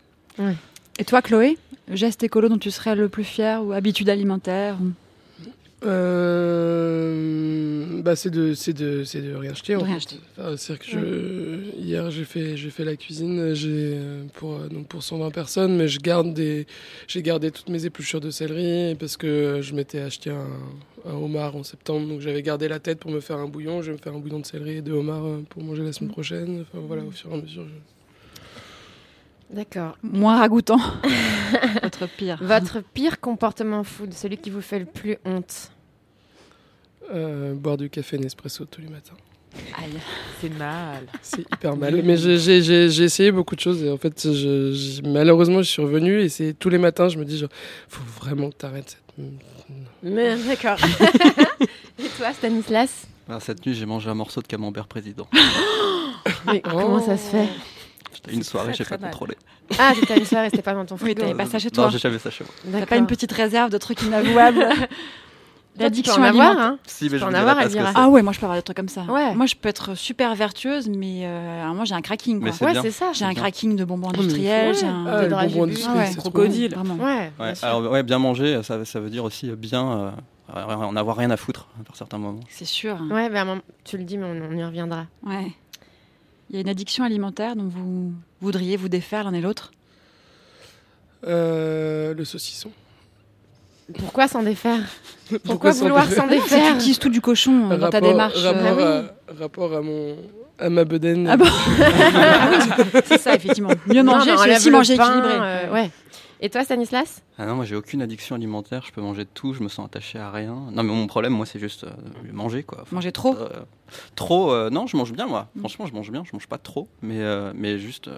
[0.97, 1.57] Et toi, Chloé
[1.89, 4.91] Geste écolo dont tu serais le plus fier ou habitude alimentaire ou-
[6.71, 9.73] Euh, bah c'est de c'est de c'est de rien jeter.
[9.73, 10.17] De en rien jeter.
[10.37, 13.97] Enfin, c'est-à-dire que je, hier j'ai fait j'ai fait la cuisine j'ai
[14.33, 16.65] pour euh, donc pour 120 personnes mais je garde des
[17.07, 20.47] j'ai gardé toutes mes épluchures de céleri parce que je m'étais acheté un,
[21.09, 23.81] un homard en septembre donc j'avais gardé la tête pour me faire un bouillon.
[23.81, 25.93] Je vais me faire un bouillon de céleri et de homard euh, pour manger la
[25.93, 26.61] semaine prochaine.
[26.61, 27.63] Enfin voilà au fur et à mesure.
[27.67, 28.00] je-
[29.51, 29.97] D'accord.
[30.03, 30.79] Moins ragoûtant.
[31.83, 32.37] Votre pire.
[32.41, 35.71] Votre pire comportement food, celui qui vous fait le plus honte.
[37.13, 39.15] Euh, boire du café Nespresso tous les matins.
[39.77, 39.91] Aïe.
[40.39, 41.05] C'est mal.
[41.21, 42.01] C'est hyper mal.
[42.03, 46.21] Mais j'ai- essayé beaucoup de choses et en fait, je, je- malheureusement, je suis revenu
[46.21, 47.49] et c'est tous les matins, je me dis, genre,
[47.89, 49.25] faut vraiment que t'arrêtes cette.
[50.03, 50.77] Mais d'accord.
[51.99, 53.05] Et toi, Stanislas?
[53.27, 55.27] Alors, cette nuit, j'ai mangé un morceau de camembert président.
[56.47, 57.47] Mais comment ça se fait?
[58.13, 59.09] C'était une soirée, j'ai pas mal.
[59.11, 59.35] contrôlé.
[59.79, 61.21] Ah, c'était une soirée, c'était pas dans ton Oui, frigo.
[61.21, 61.89] t'avais pas ça chez Non, toi.
[61.89, 62.79] j'ai jamais ça chez moi.
[62.79, 64.67] T'as pas une petite réserve de trucs inavouables?
[65.79, 67.79] Toi, tu peux L'addiction en avoir, hein Si, mais peux je en avoir, c'est.
[67.95, 69.03] Ah ouais, moi je peux avoir des trucs comme ça.
[69.03, 69.33] Ouais.
[69.33, 72.39] Moi je peux être super vertueuse, mais euh, moi j'ai un cracking.
[72.41, 72.57] Mais Quoi.
[72.59, 72.81] c'est Ouais, bien.
[72.81, 73.11] c'est ça.
[73.13, 73.39] J'ai un bien.
[73.39, 74.75] cracking de bonbons mais industriels.
[74.75, 75.05] j'ai un...
[75.07, 75.53] Ah, de le dragibus.
[75.55, 76.75] bonbon industriel, Ah ouais, c'est trop crocodile.
[76.75, 77.67] Ouais, Ouais, bien sûr.
[77.69, 80.11] alors ouais, bien manger, ça, ça veut dire aussi euh, bien
[80.53, 82.41] euh, en avoir rien à foutre par certains moments.
[82.49, 82.97] C'est sûr.
[83.09, 85.05] Ouais, maman, tu le dis, mais on, on y reviendra.
[85.25, 85.53] Ouais.
[86.51, 88.11] Il y a une addiction alimentaire dont vous
[88.41, 89.71] voudriez vous défaire l'un et l'autre
[91.25, 92.71] Euh, le saucisson.
[93.97, 94.79] Pourquoi s'en défaire
[95.29, 98.01] Pourquoi, Pourquoi s'en vouloir défaire s'en Tu défaire utilises tout du cochon euh, dans ta
[98.01, 98.35] démarche.
[98.43, 100.17] Rapport, euh, à, rapport à mon
[100.59, 101.27] à ma bedaine.
[101.29, 101.45] Ah bon
[101.79, 102.49] Ah
[103.05, 103.71] C'est ça, effectivement.
[103.87, 105.37] Mieux manger, c'est aussi manger pain, équilibré.
[105.39, 105.89] euh, ouais.
[106.43, 109.53] Et toi, Stanislas Ah non, moi j'ai aucune addiction alimentaire, je peux manger de tout,
[109.53, 110.55] je me sens attaché à rien.
[110.71, 111.91] Non, mais mon problème, moi, c'est juste euh,
[112.33, 112.79] manger quoi.
[112.81, 113.49] Enfin, Manger trop euh,
[114.15, 115.49] Trop, euh, non, je mange bien moi.
[115.59, 117.19] Franchement, je mange bien, je mange pas trop, mais,
[117.53, 118.09] mais juste,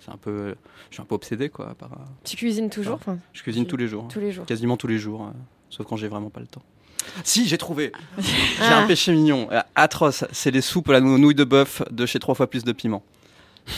[0.00, 0.54] c'est un peu,
[0.90, 1.74] je suis un peu obsédé quoi.
[1.76, 1.90] Par,
[2.22, 4.46] Tu cuisines toujours enfin, je cuisine tous les jours, Tous les jours.
[4.46, 5.32] quasiment tous les jours,
[5.68, 6.62] sauf quand j'ai vraiment pas le temps.
[7.24, 7.90] Si, j'ai trouvé.
[8.18, 8.78] J'ai Ah.
[8.84, 10.24] un péché mignon, atroce.
[10.30, 12.70] C'est les soupes à la nou- nouilles de bœuf de chez trois fois plus de
[12.70, 13.02] piment.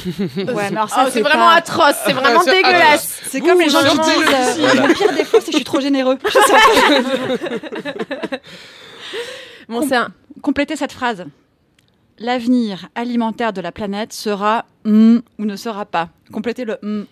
[0.07, 3.21] Ouais, mais alors ça, Oh, c'est vraiment pas- atroce, c'est vraiment dégueulasse.
[3.27, 4.87] C'est comme les gens qui disent euh, Voilà.
[4.87, 6.19] le pire défaut, c'est que je suis trop généreux.
[9.69, 10.09] Bon, c'est un...
[10.43, 11.25] Complétez cette phrase.
[12.19, 16.11] L'avenir alimentaire de la planète sera mm ou ne sera pas.
[16.33, 17.05] Complétez le mm.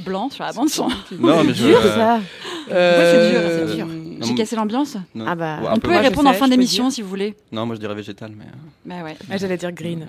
[0.00, 0.88] Blanc sur la bande son.
[1.18, 2.20] Non, mais je- Dur euh, ça.
[2.20, 3.86] c'est dur, Euh, c'est dur.
[3.86, 4.96] Non, J'ai cassé l'ambiance.
[5.14, 5.24] non.
[5.28, 7.34] Ah bah, On peu, peut y répondre en fin d'émission si vous voulez.
[7.52, 8.44] Non, moi je dirais végétal, mais.
[8.44, 8.48] euh,
[8.86, 9.16] Bah ouais.
[9.30, 10.00] Ah, J'allais dire green.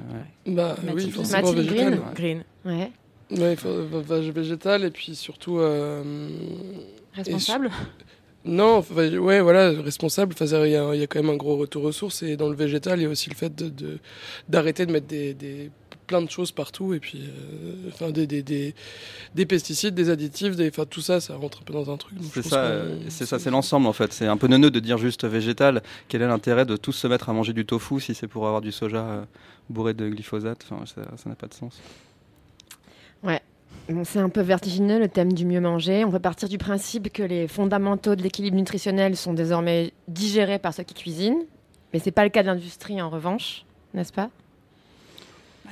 [0.45, 0.53] ouais.
[0.53, 1.13] Bah oui, Mathilde.
[1.13, 1.99] forcément Mathilde végétal.
[2.13, 2.43] Green.
[2.63, 2.71] Green.
[2.77, 2.91] Ouais.
[4.33, 5.59] Végétal et puis surtout.
[5.59, 6.03] euh,
[7.13, 7.69] Responsable.
[8.43, 10.35] Non, ouais, voilà, responsable.
[10.39, 12.37] Enfin, il y, a- il y a quand même un gros retour aux sources et
[12.37, 13.97] dans le végétal, il y a aussi le fait de de-
[14.47, 15.71] d'arrêter de, mettre des, des-
[16.05, 18.73] plein de choses partout et puis, euh, enfin, des, des, des,
[19.33, 22.17] des pesticides, des additifs, des, enfin, tout ça, ça rentre un peu dans un truc.
[22.33, 24.13] C'est ça, euh, c'est ça, c'est l'ensemble en fait.
[24.13, 25.83] C'est un peu neuneux de dire juste végétal.
[26.07, 28.61] Quel est l'intérêt de tous se mettre à manger du tofu si c'est pour avoir
[28.61, 29.23] du soja euh,
[29.69, 30.65] bourré de glyphosate?
[30.69, 31.81] Enfin, ça n'a pas de sens.
[33.87, 36.05] Bon, c'est un peu vertigineux le thème du mieux manger.
[36.05, 40.73] On peut partir du principe que les fondamentaux de l'équilibre nutritionnel sont désormais digérés par
[40.73, 41.43] ceux qui cuisinent.
[41.93, 43.63] Mais c'est pas le cas de l'industrie en revanche,
[43.93, 44.29] n'est-ce pas?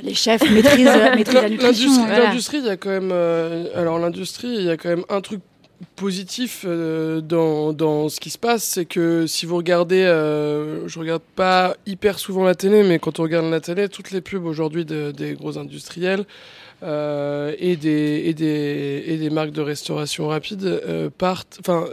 [0.01, 2.07] Les chefs maîtrisent, maîtrisent la nutrition.
[2.07, 2.67] L'industrie, voilà.
[2.67, 3.11] il y a quand même.
[3.13, 5.41] euh, alors, l'industrie, il y a quand même un truc
[5.95, 10.97] positif euh, dans, dans ce qui se passe, c'est que si vous regardez, euh, je
[10.97, 14.45] regarde pas hyper souvent la télé, mais quand on regarde la télé, toutes les pubs
[14.45, 16.23] aujourd'hui de- des gros industriels
[16.83, 20.81] euh, et, des, et, des, et des marques de restauration rapide
[21.17, 21.85] partent, enfin,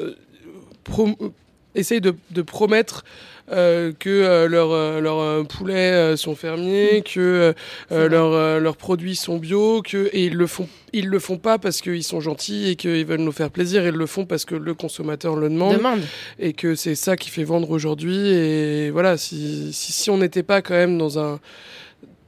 [1.74, 3.04] essayent de, de promettre
[3.52, 7.52] euh, que euh, leurs euh, leurs, euh, poulets euh, sont fermiers, que euh,
[7.92, 11.38] euh, leurs euh, leurs produits sont bio, que et ils le font ils le font
[11.38, 14.44] pas parce qu'ils sont gentils et qu'ils veulent nous faire plaisir, ils le font parce
[14.44, 16.00] que le consommateur le demande Demande.
[16.38, 18.16] et que c'est ça qui fait vendre aujourd'hui.
[18.28, 21.38] Et voilà si si, si on n'était pas quand même dans un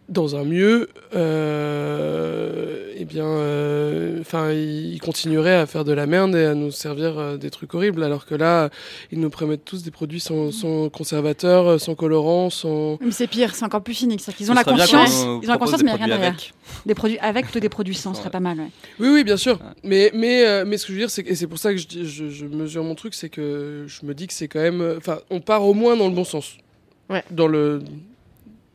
[0.08, 0.88] dans un mieux,
[1.62, 6.70] euh, eh bien, euh, enfin, ils continueraient à faire de la merde et à nous
[6.70, 8.70] servir euh, des trucs horribles, alors que là,
[9.10, 12.98] ils nous promettent tous des produits sans, sans conservateur, euh, sans colorant, sans.
[13.00, 14.20] Mais c'est pire, c'est encore plus cynique.
[14.22, 16.28] C'est qu'ils ont la conscience, ils ont la conscience, mais il n'y a rien derrière.
[16.32, 16.52] avec.
[16.86, 18.58] Des produits avec plutôt des produits sans, ce serait pas mal.
[18.58, 18.68] ouais.
[19.00, 19.58] Oui, oui, bien sûr.
[19.82, 21.72] Mais, mais, euh, mais ce que je veux dire, c'est que- et c'est pour ça
[21.72, 24.60] que je, je, je mesure mon truc, c'est que je me dis que c'est quand
[24.60, 26.56] même, enfin, on part au moins dans le bon sens.
[27.10, 27.22] Ouais.
[27.30, 27.82] Dans le,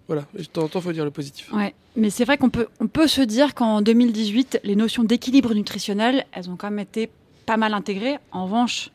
[0.08, 0.26] voilà.
[0.38, 1.52] De temps en temps, faut dire le positif.
[1.54, 1.74] Ouais.
[1.96, 6.26] Mais c'est vrai qu'on peut, on peut se dire qu'en 2018, les notions d'équilibre nutritionnel,
[6.32, 7.10] elles ont quand même été
[7.46, 8.18] pas mal intégrées.
[8.32, 8.92] En revanche,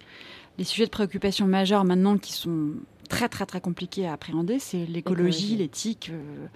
[0.59, 2.71] les sujets de préoccupation majeurs maintenant qui sont
[3.13, 6.47] très très très compliqués à appréhender, c'est l'écologie, l'éthique, euh,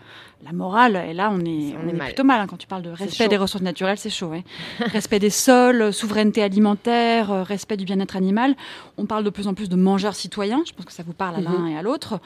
[0.43, 0.97] la morale.
[1.09, 2.07] Et là, on est, On on est est mal.
[2.09, 4.29] plutôt mal hein, quand tu parles de respect des ressources naturelles, c'est chaud.
[4.29, 4.43] ouais.
[4.81, 8.57] respect des sols, euh, souveraineté alimentaire, euh, respect du bien-être animal.
[8.97, 10.63] On parle de plus en plus de mangeurs citoyens.
[10.67, 12.21] Je pense que ça vous parle à l'un et à l'autre.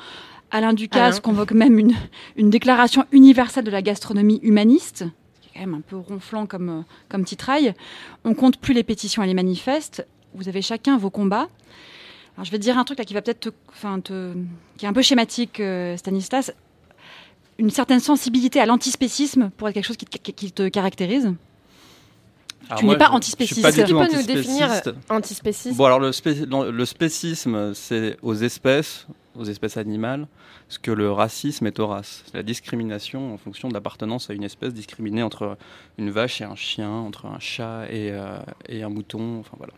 [0.53, 1.21] Alain Ducasse Alain.
[1.21, 1.95] convoque même une,
[2.37, 5.05] une déclaration universelle de la gastronomie humaniste,
[5.53, 7.75] quand même un peu ronflant comme, comme titraille.
[8.25, 10.07] On compte plus les pétitions et les manifestes.
[10.35, 11.49] Vous avez chacun vos combats.
[12.43, 14.35] Je vais te dire un truc qui va peut-être te,
[14.83, 16.53] est un peu schématique, euh, Stanislas.
[17.59, 21.35] Une certaine sensibilité à l'antispécisme pour être quelque chose qui te caractérise.
[22.77, 23.63] Tu n'es pas antispéciste.
[23.63, 24.69] Pas du Tu peux nous définir
[25.09, 25.77] antispéciste?
[25.77, 29.07] Bon, alors le, spé- non, le spécisme, c'est aux espèces,
[29.37, 30.27] aux espèces animales,
[30.69, 32.23] ce que le racisme est aux races.
[32.27, 35.57] C'est la discrimination en fonction de l'appartenance à une espèce, discriminée entre
[35.99, 39.41] une vache et un chien, entre un chat et, euh, et un mouton.
[39.41, 39.73] Enfin voilà.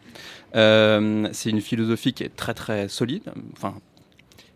[0.56, 3.32] Euh, c'est une philosophie qui est très très solide.
[3.54, 3.74] Enfin.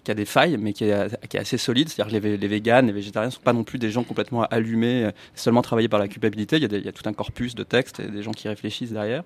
[0.07, 1.88] Qui a des failles, mais qui est, qui est assez solide.
[1.88, 4.05] C'est-à-dire que les, vé- les véganes, les végétariens ne sont pas non plus des gens
[4.05, 6.55] complètement allumés, euh, seulement travaillés par la culpabilité.
[6.57, 8.31] Il y, a des- il y a tout un corpus de textes et des gens
[8.31, 9.25] qui réfléchissent derrière.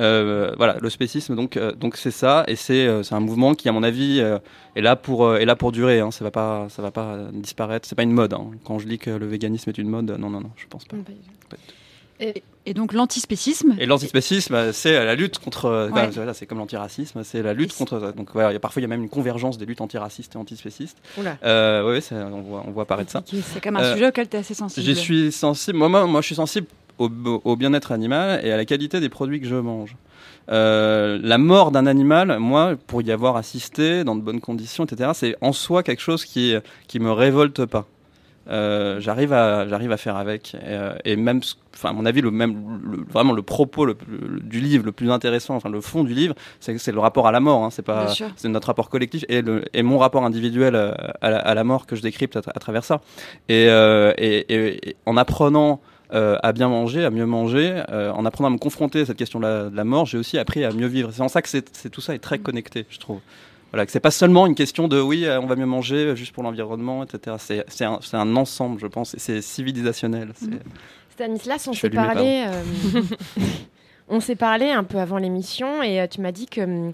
[0.00, 3.68] Euh, voilà, le spécisme, donc, euh, donc c'est ça, et c'est euh, un mouvement qui,
[3.68, 4.20] à mon avis,
[4.76, 6.00] est là pour est là pour durer.
[6.00, 7.86] Hein, ça va pas, ça va pas disparaître.
[7.86, 8.32] C'est pas une mode.
[8.32, 8.50] hein.
[8.64, 10.96] Quand je dis que le véganisme est une mode, non, non, non, je pense pas
[12.20, 13.76] Et donc l'antispécisme.
[13.78, 15.66] Et l'antispécisme, euh, c'est euh, la lutte contre.
[15.66, 16.10] euh, Ouais.
[16.34, 17.98] c'est comme l'antiracisme, c'est la lutte contre.
[18.00, 18.12] ça.
[18.12, 20.34] Donc voilà, il y a parfois il y a même une convergence des luttes antiracistes
[20.34, 20.98] et antispécistes.
[21.16, 21.38] Oula.
[21.44, 23.22] Euh, c'est- on voit, on voit apparaître ça.
[23.26, 24.84] C'est quand même un Euh, sujet auquel tu es assez sensible.
[24.84, 25.78] J'y suis sensible.
[25.78, 26.66] Moi, moi, moi, je suis sensible
[26.98, 27.08] au,
[27.44, 29.96] au bien-être animal et à la qualité des produits que je mange.
[30.50, 35.10] Euh, la mort d'un animal, moi, pour y avoir assisté dans de bonnes conditions, etc.,
[35.14, 36.54] c'est en soi quelque chose qui
[36.86, 37.86] qui me révolte pas.
[38.50, 40.54] Euh, j'arrive à j'arrive à faire avec.
[40.54, 41.40] Et, euh, et même
[41.74, 44.92] enfin à mon avis le même le- vraiment le propos le- le- du livre le
[44.92, 47.82] plus intéressant enfin le fond du livre c'est le rapport à la mort hein, c'est
[47.82, 48.06] pas
[48.36, 51.62] c'est notre rapport collectif et, le, et mon rapport individuel euh, à la, à la
[51.62, 53.00] mort que je décrypte à, tra- à travers ça.
[53.48, 54.12] Et, euh,
[55.06, 55.80] en apprenant
[56.14, 59.18] euh, à bien manger, à mieux manger, euh, en apprenant à me confronter à cette
[59.18, 61.10] question de la, de la mort, j'ai aussi appris à mieux vivre.
[61.12, 63.20] C'est en ça que c'est c'est- tout ça est très connecté, je trouve.
[63.70, 66.14] Voilà, que c'est pas seulement une question de oui, euh, on va mieux manger euh,
[66.14, 67.36] juste pour l'environnement, etc.
[67.68, 70.32] C'est un, ensemble, je pense, c'est civilisationnel.
[70.40, 70.60] Mhm.
[71.10, 72.46] Stanislas, on s'est parlé.
[72.46, 73.02] euh,
[74.08, 76.92] on s'est parlé un peu avant l'émission et euh, tu m'as dit que hum,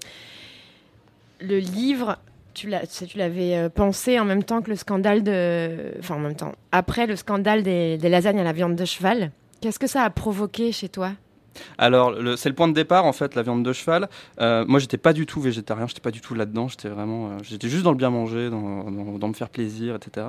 [1.39, 2.17] le livre,
[2.53, 2.69] tu
[3.15, 5.93] l'avais pensé en même temps que le scandale de.
[5.99, 6.53] Enfin, en même temps.
[6.71, 9.31] Après le scandale des, des lasagnes à la viande de cheval.
[9.61, 11.11] Qu'est-ce que ça a provoqué chez toi?
[11.77, 14.07] Alors, le- c'est le point de départ en fait, la viande de cheval.
[14.41, 16.67] Euh, moi, j'étais pas du tout végétarien, j'étais pas du tout là-dedans.
[16.67, 19.95] J'étais vraiment, euh, j'étais juste dans le bien manger, dans, dans- dans me faire plaisir,
[19.95, 20.27] etc.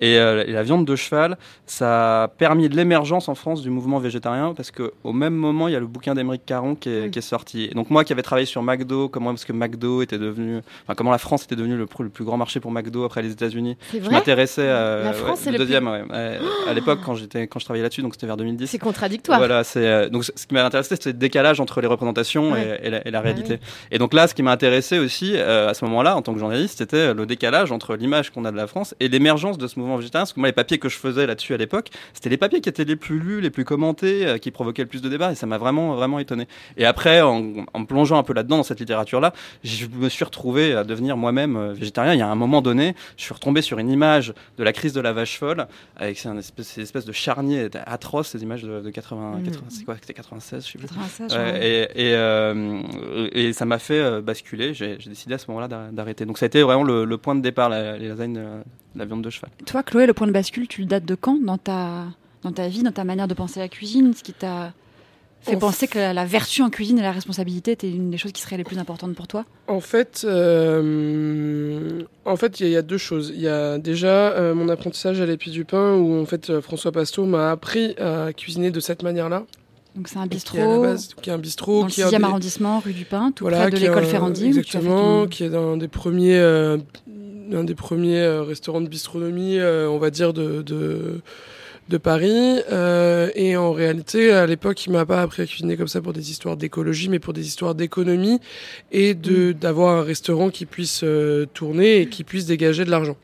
[0.00, 3.98] Et, euh, et la viande de cheval, ça a permis l'émergence en France du mouvement
[3.98, 7.02] végétarien parce que au même moment, il y a le bouquin d'Émeric Caron qui est,
[7.04, 7.10] Oui.
[7.10, 7.64] qui est sorti.
[7.64, 10.94] Et donc moi, qui avais travaillé sur McDo, comment parce que McDo était devenu, enfin
[10.94, 13.76] comment la France était devenue le, plus grand marché pour McDo après les États-Unis.
[13.92, 16.02] Je m'intéressais à La France, c'est le, plus- deuxième, ouais.
[16.68, 18.66] À l'époque quand j'étais quand je travaillais là-dessus, donc c'était vers 2010.
[18.66, 19.38] C'est contradictoire.
[19.38, 22.80] Voilà, c'est donc ce qui m'a intéressé, c'était le décalage entre les représentations Ouais.
[22.82, 23.58] et, et la, et la Ah réalité.
[23.90, 26.38] Et donc là, ce qui m'a intéressé aussi euh, à ce moment-là, en tant que
[26.40, 29.78] journaliste, c'était le décalage entre l'image qu'on a de la France et l'émergence de ce
[29.78, 30.22] mouvement végétarien.
[30.24, 32.68] Parce que moi, les papiers que je faisais là-dessus à l'époque, c'était les papiers qui
[32.68, 35.34] étaient les plus lus, les plus commentés, euh, qui provoquaient le plus de débats, et
[35.34, 36.46] ça m'a vraiment, vraiment étonné.
[36.76, 40.24] Et après, en, en me plongeant un peu là-dedans, dans cette littérature-là, je me suis
[40.24, 42.12] retrouvé à devenir moi-même euh, végétarien.
[42.14, 44.92] Il y a un moment donné, je suis retombé sur une image de la crise
[44.92, 48.90] de la vache folle, avec espèce, ces espèces de charniers atroces, ces images de, de
[48.90, 49.44] 80, Mhm.
[49.44, 50.86] 80 c'est quoi, c'était 96, je sais plus.
[50.88, 51.88] 96, Ouais, ouais.
[51.96, 52.82] et, et, euh,
[53.32, 54.74] et ça m'a fait euh, basculer.
[54.74, 56.24] J'ai j'ai décidé à ce moment-là d'ar- d'arrêter.
[56.26, 58.62] Donc ça a été vraiment le, le point de départ, la- les lasagnes, euh,
[58.96, 59.50] la viande de cheval.
[59.66, 62.04] Toi, Chloé, le point de bascule, tu le dates de quand dans ta,
[62.42, 64.72] dans ta vie, dans ta manière de penser la cuisine Ce qui t'a
[65.42, 68.16] fait En penser que la, la vertu en cuisine et la responsabilité étaient une des
[68.16, 69.44] choses qui seraient les plus importantes pour toi?
[69.66, 73.30] En fait, euh, en fait, il y, a- il y a deux choses.
[73.34, 76.60] Il y a déjà euh, mon apprentissage à l'épi du pain où en fait euh,
[76.60, 79.44] François Pasto m'a appris à cuisiner de cette manière-là.
[79.94, 81.92] Donc c'est un Qui est à la bistrot base- qui est un bistrot, dans le
[81.92, 84.46] qui un 6e des- arrondissement, rue du Pin, tout Voilà, près de l'école Ferrandi.
[84.46, 86.78] Exactement, qui est un des premiers, euh,
[87.52, 91.20] un des premiers euh, restaurants de bistronomie, euh, on va dire, de, de,
[91.88, 92.60] de Paris.
[92.72, 96.12] Euh, et en réalité, à l'époque, il m'a pas appris à cuisiner comme ça pour
[96.12, 98.40] des histoires d'écologie, mais pour des histoires d'économie
[98.90, 103.16] et de d'avoir un restaurant qui puisse euh, tourner et qui puisse dégager de l'argent.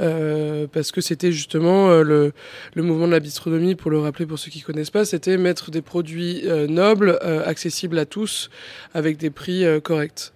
[0.00, 2.32] Euh, parce que c'était justement euh, le,
[2.74, 5.70] le mouvement de la bistronomie, pour le rappeler pour ceux qui connaissent pas, c'était mettre
[5.70, 8.48] des produits euh, nobles, euh, accessibles à tous,
[8.94, 10.32] avec des prix euh, corrects.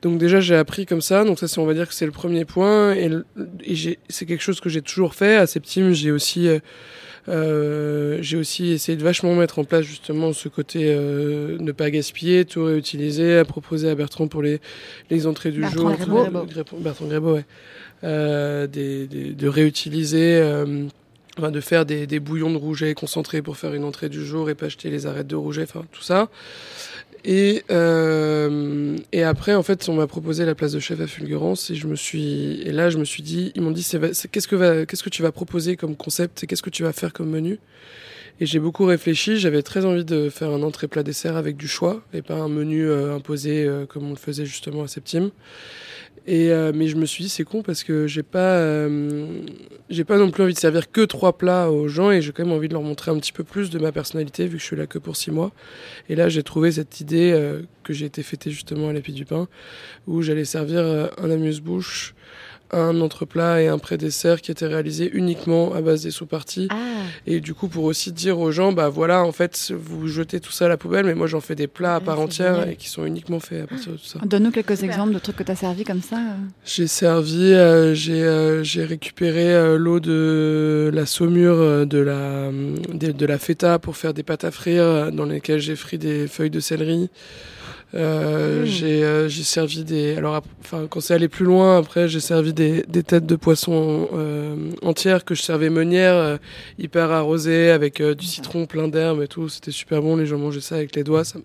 [0.00, 2.12] Donc déjà j'ai appris comme ça, donc ça c'est on va dire que c'est le
[2.12, 3.10] premier point et,
[3.64, 5.92] et c'est quelque chose que j'ai toujours fait à Septime.
[5.92, 6.48] J'ai aussi
[7.28, 11.90] euh, j'ai aussi essayé de vachement mettre en place justement ce côté euh, ne pas
[11.90, 14.58] gaspiller, tout réutiliser, à proposer à Bertrand pour les
[15.10, 16.46] les entrées du Bertrand jour, Grébeau.
[16.46, 17.44] Gré- Bertrand Grébeau, ouais,
[18.02, 20.36] des, des- de réutiliser.
[20.42, 20.86] euh,
[21.38, 24.50] Enfin, de faire des, des bouillons de rouget concentrés pour faire une entrée du jour
[24.50, 26.28] et pas acheter les arêtes de rouget, enfin tout ça.
[27.24, 31.70] Et, euh, et après, en fait, on m'a proposé la place de chef à Fulgurance
[31.70, 34.84] et je me suis et là, je me suis dit, ils m'ont dit, qu'est-ce que
[34.84, 37.58] qu'est-ce que tu vas proposer comme concept et qu'est-ce que tu vas faire comme menu?
[38.40, 39.38] Et j'ai beaucoup réfléchi.
[39.38, 42.48] J'avais très envie de faire un entrée plat dessert avec du choix et pas un
[42.48, 45.30] menu euh, imposé euh, comme on le faisait justement à Septime.
[46.26, 49.40] Et euh, mais je me suis dit c'est con parce que j'ai pas euh,
[49.90, 52.44] j'ai pas non plus envie de servir que trois plats aux gens et j'ai quand
[52.44, 54.66] même envie de leur montrer un petit peu plus de ma personnalité vu que je
[54.66, 55.50] suis là que pour six mois.
[56.08, 59.24] Et là j'ai trouvé cette idée euh, que j'ai été fêtée justement à l'épi du
[59.24, 59.48] pain
[60.06, 62.14] où j'allais servir euh, un amuse-bouche,
[62.72, 66.68] un entreplat et un pré-dessert qui était réalisé uniquement à base des sous-parties.
[66.70, 66.76] Ah,
[67.26, 70.52] Et du coup, pour aussi dire aux gens, bah voilà, en fait, vous jetez tout
[70.52, 72.70] ça à la poubelle, mais moi j'en fais des plats à part entière génial.
[72.72, 74.18] et qui sont uniquement faits à partir de tout ça.
[74.24, 74.90] Donne-nous quelques Super.
[74.90, 76.16] exemples de trucs que tu as servi comme ça.
[76.16, 76.34] euh.
[76.64, 82.50] J'ai servi, euh, j'ai euh, j'ai récupéré euh, l'eau de la saumure de la
[82.92, 86.26] de, de la feta pour faire des pâtes à frire dans lesquelles j'ai frit des
[86.26, 87.10] feuilles de céleri.
[87.94, 88.66] Euh, Mmh.
[88.66, 92.52] J'ai euh, j'ai servi des alors enfin quand c'est allé plus loin après j'ai servi
[92.52, 96.36] des, des têtes de poisson euh, entières que je servais meunière euh,
[96.78, 99.48] hyper arrosées avec euh, du citron plein d'herbes et tout.
[99.48, 101.24] C'était super bon les gens mangeaient ça avec les doigts.
[101.24, 101.38] Ça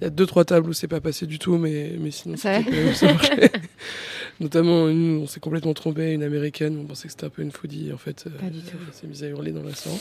[0.00, 2.36] il y a deux trois tables où c'est pas passé du tout mais mais sinon
[2.36, 3.50] ça marchait
[4.40, 7.52] notamment une on s'est complètement trompé une américaine on pensait que c'était un peu une
[7.52, 8.76] foodie en fait Pas du tout.
[8.86, 9.98] elle s'est mise à hurler dans le restaurant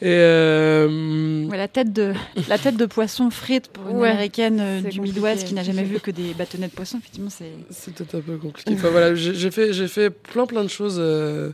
[0.00, 2.12] et euh, Ouais, la, tête de,
[2.48, 5.00] la tête de poisson frite pour une Ouais, américaine euh, du.
[5.00, 7.50] Midwest qui n'a jamais vu que des bâtonnets de poisson, effectivement, c'est.
[7.70, 8.72] C'était un peu compliqué.
[8.74, 11.50] Enfin voilà, j'ai fait, j'ai fait plein plein de choses euh,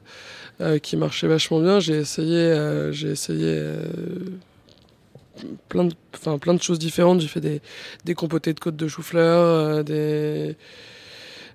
[0.61, 1.81] euh, qui marchaient vachement bien.
[1.81, 3.83] J'ai essayé, euh, j'ai essayé euh,
[5.69, 7.21] plein de, enfin plein de choses différentes.
[7.21, 7.61] J'ai fait des,
[8.05, 10.57] des compotés de côte de chou-fleur, euh, des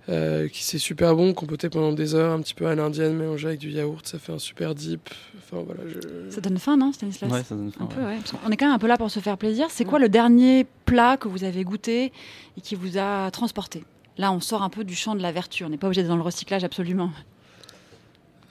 [0.10, 3.48] euh, qui c'est super bon, compoté pendant des heures, un petit peu à l'indienne, mélangé
[3.48, 5.10] avec du yaourt, ça fait un super dip.
[5.38, 6.30] Enfin voilà, je...
[6.32, 8.08] Ça donne faim, non, Stanislas Ouais, ça donne faim, Un peu, ouais.
[8.08, 8.18] ouais.
[8.18, 9.68] Parce qu'on est quand même un peu là pour se faire plaisir.
[9.70, 12.12] C'est quoi le dernier plat que vous avez goûté
[12.58, 13.84] et qui vous a transporté?
[14.18, 15.64] Là, on sort un peu du champ de la vertu.
[15.64, 17.12] On n'est pas obligé d'être dans le recyclage absolument.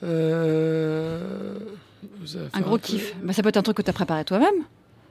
[0.03, 1.55] Euh,
[2.21, 3.15] vous avez fait Un gros kiff.
[3.23, 4.55] Bah, ça peut être un truc que tu as préparé toi-même.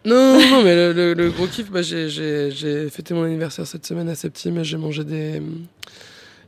[0.05, 3.85] Non, non, non, mais le, le- le gros kiff, bah, j'ai fêté mon anniversaire cette
[3.87, 5.43] semaine à Septime et j'ai mangé des.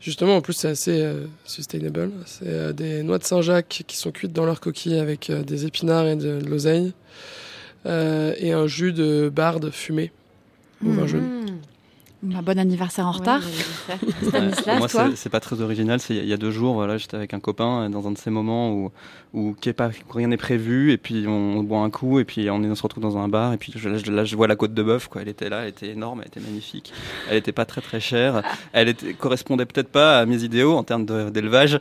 [0.01, 2.11] Justement, en plus, c'est assez euh, sustainable.
[2.25, 5.67] C'est euh, des noix de Saint-Jacques qui sont cuites dans leur coquille avec euh, des
[5.67, 6.93] épinards et de, de l'oseille.
[7.87, 10.11] euh, et un jus de barde fumé
[10.87, 11.40] au vin jaune.
[12.23, 13.41] Bah, bon anniversaire en retard.
[14.23, 16.01] Ouais, moi, c'est- pas très original.
[16.01, 18.19] C'est il y a deux jours, voilà, j'étais avec un copain euh, dans un de
[18.19, 18.91] ces moments où,
[19.33, 22.69] où, pas, rien n'est prévu, et puis on, boit un coup, et puis on, est,
[22.69, 24.57] on se retrouve dans un bar, et puis je- là, je, là, je vois la
[24.57, 25.23] côte de bœuf, quoi.
[25.23, 26.93] Elle était là, elle était énorme, elle était magnifique.
[27.31, 28.43] Elle était pas très très chère.
[28.73, 31.81] Elle était, correspondait peut-être pas à mes idéaux en termes d'élevage.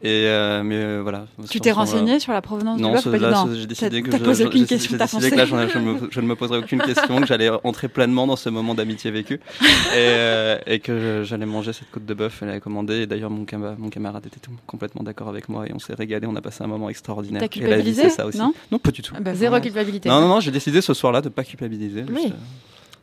[0.00, 1.26] Et euh, mais euh, voilà.
[1.50, 4.16] Tu t'es euh, renseigné sur la provenance non, du tout ce- j'ai décidé que je,
[4.18, 5.30] posé je- aucune j'ai- question, j'ai t'as décidé foncé.
[5.32, 8.28] que là, je, je me, je ne me poserai aucune question, que j'allais entrer pleinement
[8.28, 12.38] dans ce moment d'amitié vécu et, euh, et que j'allais manger cette côte de bœuf.
[12.42, 15.66] Elle avait commandé et d'ailleurs mon, cama- mon camarade était tout- complètement d'accord avec moi
[15.66, 16.28] et on s'est régalé.
[16.28, 17.40] On a passé un moment extraordinaire.
[17.40, 18.38] T'as Et la vie, culpabilisé ça aussi.
[18.38, 18.78] Non?
[18.78, 19.14] Pas du tout.
[19.16, 20.08] Ah bah, Zéro culpabilité.
[20.08, 22.04] Non, non, non, j'ai décidé ce soir-là de pas culpabiliser.
[22.08, 22.22] Oui.
[22.22, 22.36] juste, euh,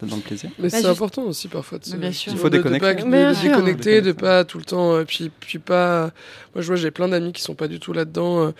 [0.01, 0.49] dans le plaisir.
[0.57, 2.31] Mais Bah, c'est juste- important aussi parfois de, se- bien sûr.
[2.33, 2.79] Il faut de- déconnecter.
[2.95, 3.49] pas- de- Bien de sûr.
[3.49, 4.21] déconnecter, de Déconnecter.
[4.21, 4.93] pas tout le temps.
[4.95, 6.11] euh, Puis, puis pas.
[6.53, 8.47] Moi, je vois, j'ai plein d'amis qui sont pas du tout là-dedans.
[8.47, 8.51] euh,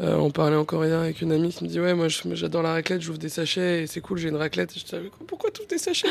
[0.00, 2.72] euh, on parlait encore hier avec une amie qui me dit Ouais, moi j'adore la
[2.72, 4.72] raclette, j'ouvre des sachets et c'est cool, j'ai une raclette.
[4.76, 6.08] Et je dis Pourquoi tu ouvres des sachets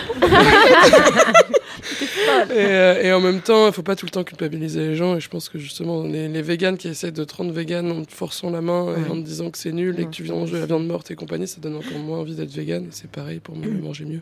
[2.49, 5.15] et, euh, et en même temps, il faut pas tout le temps culpabiliser les gens.
[5.17, 8.03] Et je pense que justement, les, les véganes qui essaient de te rendre vegan en
[8.05, 10.51] te forçant la main et en te disant que c'est nul et que tu manges
[10.51, 12.83] de la viande morte et compagnie, ça donne encore moins envie d'être vegan.
[12.83, 14.21] Et c'est pareil pour mieux manger mieux.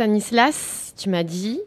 [0.00, 1.60] Stanislas, tu m'as dit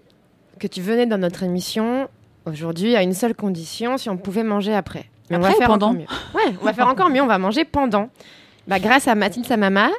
[0.60, 2.10] que tu venais dans notre émission
[2.48, 5.06] aujourd'hui à une seule condition, si on pouvait manger après.
[5.30, 6.08] Mais on va faire pendant encore mieux.
[6.34, 8.10] Ouais, on va faire encore mieux, on va manger pendant.
[8.68, 9.90] Bah, grâce à Mathilde Samama,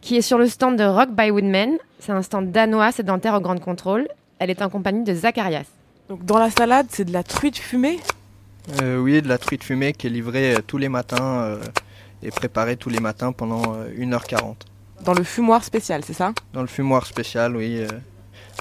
[0.00, 1.78] qui est sur le stand de Rock by Woodman.
[1.98, 4.06] C'est un stand danois sédentaire au Grand Contrôle.
[4.38, 5.66] Elle est en compagnie de Zacharias.
[6.08, 7.98] Donc dans la salade, c'est de la truite fumée?
[8.80, 11.58] Euh, oui, de la truite fumée qui est livrée euh, tous les matins euh,
[12.22, 14.54] et préparée tous les matins pendant euh, 1h40.
[15.04, 17.78] Dans le fumoir spécial, c'est ça Dans le fumoir spécial, oui.
[17.78, 17.86] euh,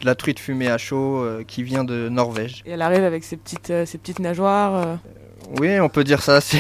[0.02, 2.62] de la truite fumée à chaud euh, qui vient de Norvège.
[2.66, 4.98] Et elle arrive avec ses petites, euh, ses petites nageoires.
[5.60, 6.58] Oui, on peut dire ça si,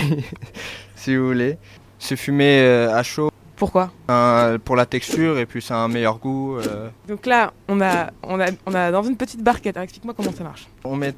[0.96, 1.58] si vous voulez.
[2.00, 6.18] C'est fumé à chaud Pourquoi un- pour la texture et puis ça a un meilleur
[6.18, 6.58] goût.
[6.58, 6.90] euh.
[7.08, 9.76] Donc là, on a, on, a, on a dans une petite barquette.
[9.78, 10.68] Alors explique-moi comment ça marche.
[10.84, 11.14] On met,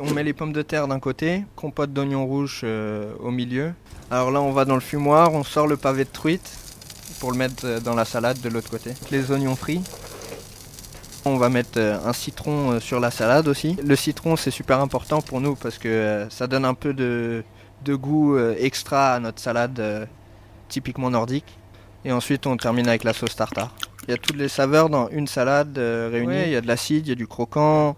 [0.00, 3.72] on met les pommes de terre d'un côté, compote d'oignons rouges euh, au milieu.
[4.10, 6.50] Alors là, on va dans le fumoir, on sort le pavé de truite
[7.22, 8.94] pour le mettre euh, dans la salade de l'autre côté.
[9.12, 9.80] Les oignons frits.
[11.24, 13.76] On va mettre euh, un citron euh, sur la salade aussi.
[13.80, 17.44] Le citron, c'est super important pour nous parce que ça donne un peu de,
[17.84, 20.08] de goût extra à notre salade
[20.68, 21.46] typiquement nordique.
[22.04, 23.72] Et ensuite, on termine avec la sauce tartare.
[24.08, 25.78] Il y a toutes les saveurs dans une salade.
[25.78, 26.46] Ouais.
[26.46, 27.96] Il y a de l'acide, il y a du croquant.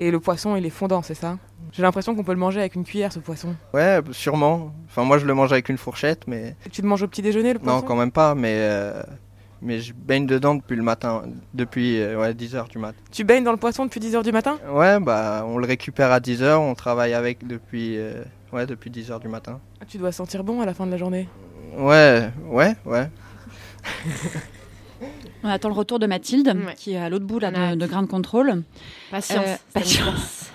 [0.00, 1.38] Et le poisson, il est fondant, c'est ça?
[1.72, 3.54] J'ai l'impression qu'on peut le manger avec une cuillère, ce poisson.
[3.72, 4.72] Ouais, sûrement.
[4.86, 7.22] Enfin, moi, je le mange avec une fourchette, mais Et tu le manges au petit
[7.22, 7.76] déjeuner, le poisson?
[7.80, 8.34] non, quand même pas.
[8.34, 9.02] Mais euh,
[9.62, 11.22] mais je baigne dedans depuis le matin,
[11.54, 12.98] depuis euh, ouais, 10 h du matin.
[13.10, 14.58] Tu baignes dans le poisson depuis 10h du matin?
[14.70, 18.90] Ouais, bah, on le récupère à 10 h On travaille avec depuis euh, ouais depuis
[18.90, 19.60] 10 h du matin.
[19.80, 21.26] Ah, Tu dois sentir bon à la fin de la journée.
[21.78, 23.08] Ouais, ouais, ouais.
[25.46, 26.74] On attend le retour de Mathilde, Ouais.
[26.74, 27.86] qui est à l'autre bout là, de, de.
[27.86, 28.62] Grand Contrôle.
[29.12, 29.44] Patience.
[29.46, 30.52] Euh, Stanislas.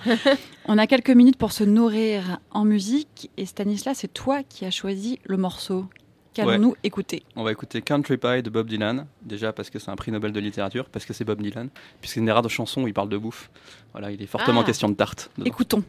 [0.66, 3.30] On a quelques minutes pour se nourrir en musique.
[3.38, 5.86] Et Stanislas, c'est toi qui as choisi le morceau.
[6.34, 7.22] Qu'allons-nous écouter?
[7.36, 10.32] On va écouter Country Pie de Bob Dylan, déjà parce que c'est un prix Nobel
[10.32, 11.68] de littérature, parce que c'est Bob Dylan,
[12.00, 13.50] puisque c'est une des rares chansons où il parle de bouffe.
[13.92, 14.64] Voilà, il est fortement Ah.
[14.64, 15.30] question de tarte.
[15.38, 15.46] dedans.
[15.48, 15.82] Écoutons.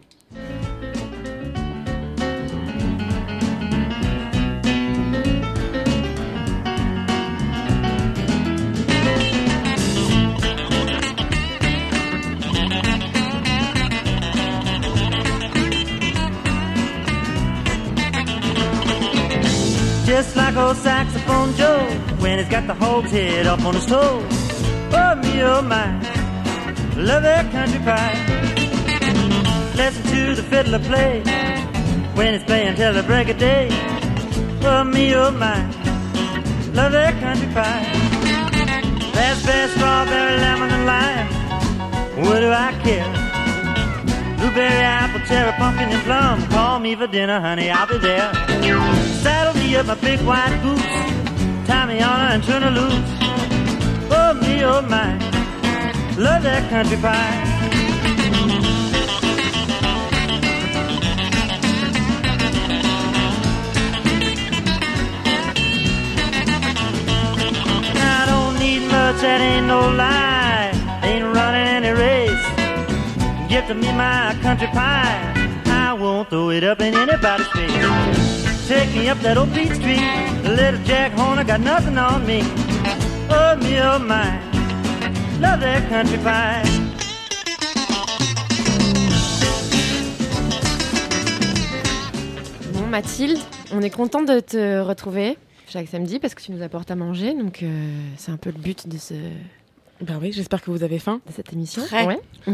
[20.14, 21.84] Just like old saxophone Joe
[22.20, 24.24] when he's got the hog's head up on his toes.
[24.94, 25.92] Oh me, oh my,
[26.96, 28.14] love that country pie.
[29.76, 31.24] Listen to the fiddler play
[32.14, 33.70] when he's playing till the break of day.
[34.62, 35.60] Oh me, oh my,
[36.74, 37.84] love that country pie.
[39.16, 41.28] Raspberry, strawberry, lemon and lime.
[42.24, 43.10] What do I care?
[44.38, 46.48] Blueberry, apple, cherry, pumpkin and plum.
[46.50, 48.32] Call me for dinner, honey, I'll be there.
[49.24, 49.43] Saddle
[49.74, 51.68] me up my big white goose.
[51.68, 53.10] Tie me on and turn her loose.
[54.12, 55.14] Oh me, oh my,
[56.16, 57.42] love that country pie.
[67.96, 70.72] I don't need much, that ain't no lie.
[71.04, 72.46] Ain't running any race.
[73.50, 75.34] Give to me my country pie.
[75.66, 78.23] I won't throw it up in anybody's face.
[78.68, 80.00] Take me up that old Beach Street.
[80.44, 82.42] Little Jack Horner got nothing on me.
[83.60, 84.40] Me, my.
[85.42, 86.64] Love that country pie.
[92.74, 93.40] Bon, Mathilde,
[93.74, 95.38] on est content de te retrouver.
[95.68, 97.34] chaque samedi parce que tu nous apportes à manger.
[97.34, 97.68] Donc, euh,
[98.18, 99.16] c'est un peu le but de, ce,
[100.04, 101.22] Ben oui, j'espère que vous avez faim.
[101.34, 101.82] cette émission.
[101.86, 102.06] Très.
[102.06, 102.20] Ouais.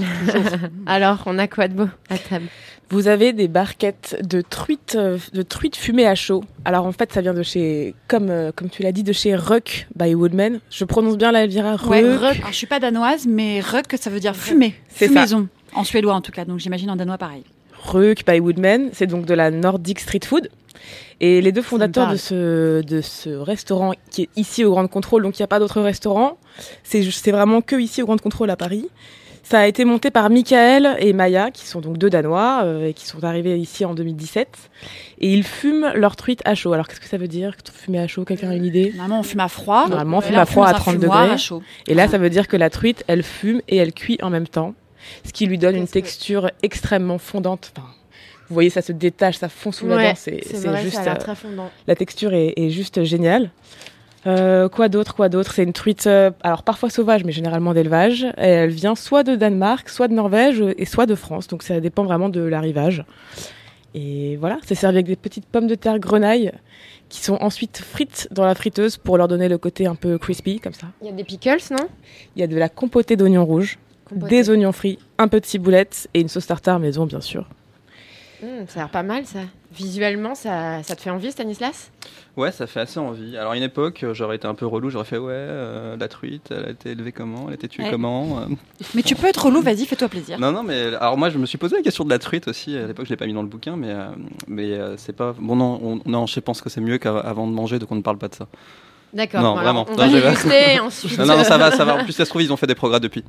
[0.86, 2.46] Alors, on a quoi de beau à table?
[2.92, 6.44] Vous avez des barquettes de truites, euh, de truites fumées à chaud.
[6.66, 9.36] Alors en fait, ça vient de chez, comme, euh, comme tu l'as dit, de chez
[9.36, 10.60] Ruck by Woodman.
[10.70, 11.90] Je prononce bien la Elvira Ruck?
[11.92, 12.38] Ouais, ruck.
[12.38, 14.76] Alors, je suis pas danoise, mais ruck, ça veut dire fumer.
[14.90, 15.14] C'est ça.
[15.14, 15.48] Fumaison.
[15.74, 16.46] En suédois, en tout cas.
[16.46, 17.44] Donc, j'imagine en danois, pareil.
[17.84, 20.50] Ruck by Woodman, c'est donc de la Nordic Street Food.
[21.22, 25.24] Et les deux fondateurs de ce, de ce restaurant qui est ici au Grand Contrôle,
[25.24, 26.38] donc il n'y a pas d'autre restaurant,
[26.84, 28.88] c'est vraiment que ici au Grand Contrôle à Paris.
[29.50, 32.94] Ça a été monté par Michael et Maya, qui sont donc deux Danois euh, et
[32.94, 34.48] qui sont arrivés ici en 2017.
[35.22, 36.72] Et ils fument leur truite à chaud.
[36.72, 38.26] Alors qu'est-ce que ça veut dire fumer à chaud?
[38.26, 38.92] Quelqu'un a une idée?
[38.92, 39.88] Normalement, on fume à froid.
[39.88, 41.34] Normalement, on fume là, à froid à dans un 30 fumoir degrés.
[41.34, 41.64] à chaud.
[41.88, 44.48] Et là, ça veut dire que la truite, elle fume et elle cuit en même
[44.48, 44.76] temps,
[45.26, 47.74] ce qui lui donne une texture extrêmement fondante.
[47.76, 47.88] Enfin,
[48.50, 50.16] vous voyez, ça se détache, ça fond sous la Ouais, dent.
[50.16, 50.44] C'est
[50.82, 51.70] juste, ça euh, très fondant.
[51.88, 53.52] la texture est, est juste géniale.
[54.28, 55.54] Euh, quoi d'autre, quoi d'autre?
[55.54, 58.24] C'est une truite, euh, alors parfois sauvage, mais généralement d'élevage.
[58.38, 61.48] Et Elle vient soit de Danemark, soit de Norvège et soit de France.
[61.48, 63.06] Donc ça dépend vraiment de l'arrivage.
[63.96, 66.52] Et voilà, c'est servi avec des petites pommes de terre grenaille
[67.08, 70.60] qui sont ensuite frites dans la friteuse pour leur donner le côté un peu crispy
[70.60, 70.88] comme ça.
[71.02, 71.88] Il y a des pickles, non?
[72.36, 73.80] Il y a de la compotée d'oignons rouges,
[74.12, 77.48] des oignons frits, un peu de ciboulette et une sauce tartare maison bien sûr.
[78.42, 79.40] Hum, Ça a l'air pas mal, ça.
[79.74, 81.92] Visuellement, ça, ça te fait envie, Stanislas?
[82.38, 83.36] Ouais, ça fait assez envie.
[83.38, 86.08] Alors, à une époque, euh, j'aurais été un peu relou, j'aurais fait ouais, euh, la
[86.08, 87.44] truite, elle a été élevée comment?
[87.48, 87.92] Elle a été tuée Ouais.
[87.92, 88.40] comment?
[88.40, 88.46] Euh,
[88.96, 90.40] Mais tu peux être relou, vas-y, fais-toi plaisir.
[90.40, 92.78] Non, non, mais alors moi, je me suis posé la question de la truite aussi.
[92.78, 94.08] À l'époque, je l'ai pas mis dans le bouquin, mais euh,
[94.48, 95.56] mais euh, c'est pas bon.
[95.58, 98.18] Non, on- non, je pense que c'est mieux qu'avant de manger, donc on ne parle
[98.18, 98.48] pas de ça.
[99.14, 99.42] D'accord.
[99.42, 99.86] Non, bon, vraiment.
[99.88, 101.18] On Non, va je vais- déguster ensuite.
[101.20, 101.98] Non, non, ça va, ça va.
[101.98, 103.24] En plus, ça se trouve, ils ont fait des progrès depuis.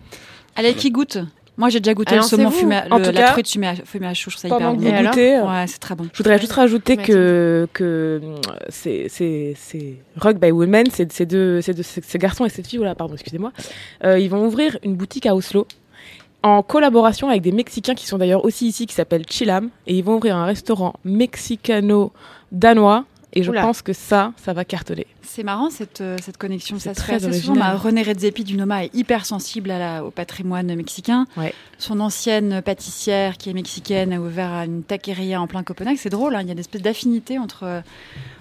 [0.57, 1.19] Allez, qui goûte?
[1.61, 3.69] Moi, j'ai déjà goûté Alors, le saumon fumé, à- En tout la cas, truite fumée
[3.69, 4.31] à, fumée à chaud.
[4.31, 4.81] Je trouve ça hyper bon.
[5.39, 6.09] euh, Ouais, c'est très bon.
[6.13, 8.37] Je voudrais juste rajouter que, que euh,
[8.71, 12.49] c'est, c'est, c'est Rock by Women, c'est ces deux, ces deux, ces ces garçons et
[12.49, 13.53] cette fille, voilà, pardon, excusez-moi,
[14.05, 15.67] euh, ils vont ouvrir une boutique à Oslo
[16.43, 20.03] en collaboration avec des Mexicains qui sont d'ailleurs aussi ici, qui s'appellent Chilam, et ils
[20.03, 23.63] vont ouvrir un restaurant mexicano-danois, et je Oula.
[23.63, 25.07] pense que ça, ça va cartonner.
[25.23, 26.77] C'est marrant cette, euh, cette connexion.
[26.79, 27.53] C'est Ça se très fait assez souvent.
[27.55, 27.73] original.
[27.77, 31.27] Bah, René Redzepi du Noma est hyper sensible à la- au patrimoine mexicain.
[31.37, 31.55] Ouais.
[31.79, 35.97] Son ancienne pâtissière, qui est mexicaine, a ouvert une taqueria en plein Copenhague.
[35.99, 37.83] C'est drôle, hein, il y a une espèce d'affinité entre,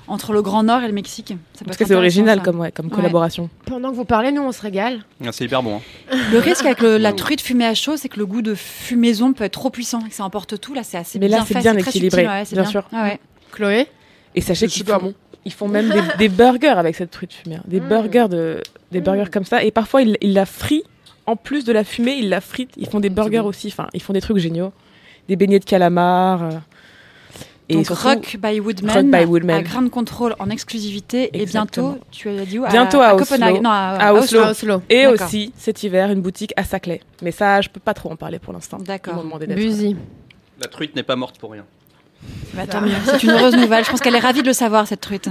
[0.08, 1.36] entre le Grand Nord et le Mexique.
[1.54, 2.44] Ça Parce que c'est original ça.
[2.46, 2.92] comme, ouais, comme Ouais.
[2.96, 3.50] collaboration.
[3.66, 5.06] Pendant que vous parlez, nous, on se régale.
[5.24, 5.78] Ah, c'est hyper bon.
[6.12, 6.16] hein.
[6.32, 9.34] Le risque avec le- la truite fumée à chaud, c'est que le goût de fumaison
[9.34, 10.74] peut être trop puissant et que ça emporte tout.
[10.74, 12.88] Là, c'est assez Mais là, bien c'est bien équilibré, subtil, ouais, c'est bien sûr.
[12.92, 13.20] Ah ouais.
[13.52, 13.88] Chloé?
[14.36, 15.14] Et sachez C'est qu'ils font, bon.
[15.46, 17.58] ils font même des, des burgers avec cette truite fumée.
[17.66, 17.88] Des Mm.
[17.88, 18.62] burgers de,
[18.92, 19.64] des burgers comme ça.
[19.64, 20.84] Et parfois, ils, ils la frient.
[21.26, 22.74] En plus de la fumée, ils la fritent.
[22.78, 23.68] Ils font des burgers aussi.
[23.68, 24.72] Enfin, ils font des trucs géniaux.
[25.28, 26.44] Des beignets de calamar.
[26.44, 26.50] euh.
[27.72, 29.58] Et Donc, surtout, Rock by Woodman, Rock by Woodman.
[29.58, 32.66] à Grand Control en exclusivité et bientôt, tu as dit où?
[32.68, 33.26] Bientôt à Oslo.
[33.28, 33.62] Copenhague.
[33.62, 34.40] Non, à, À Oslo.
[34.40, 34.82] À Oslo.
[34.90, 37.00] Et aussi, cet hiver, une boutique à Saclay.
[37.22, 38.78] Mais ça, je peux pas trop en parler pour l'instant.
[38.80, 39.24] D'accord.
[40.60, 41.64] La truite n'est pas morte pour rien.
[42.54, 42.92] Bah, tant mieux.
[43.06, 43.86] C'est une heureuse nouvelle.
[43.86, 45.30] Je pense qu'elle est ravie de le savoir, cette truite.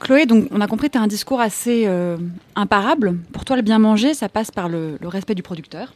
[0.00, 2.16] Chloé, donc on a compris que tu as un discours assez euh,
[2.56, 3.18] imparable.
[3.32, 5.94] Pour toi, le bien manger, ça passe par le, le respect du producteur,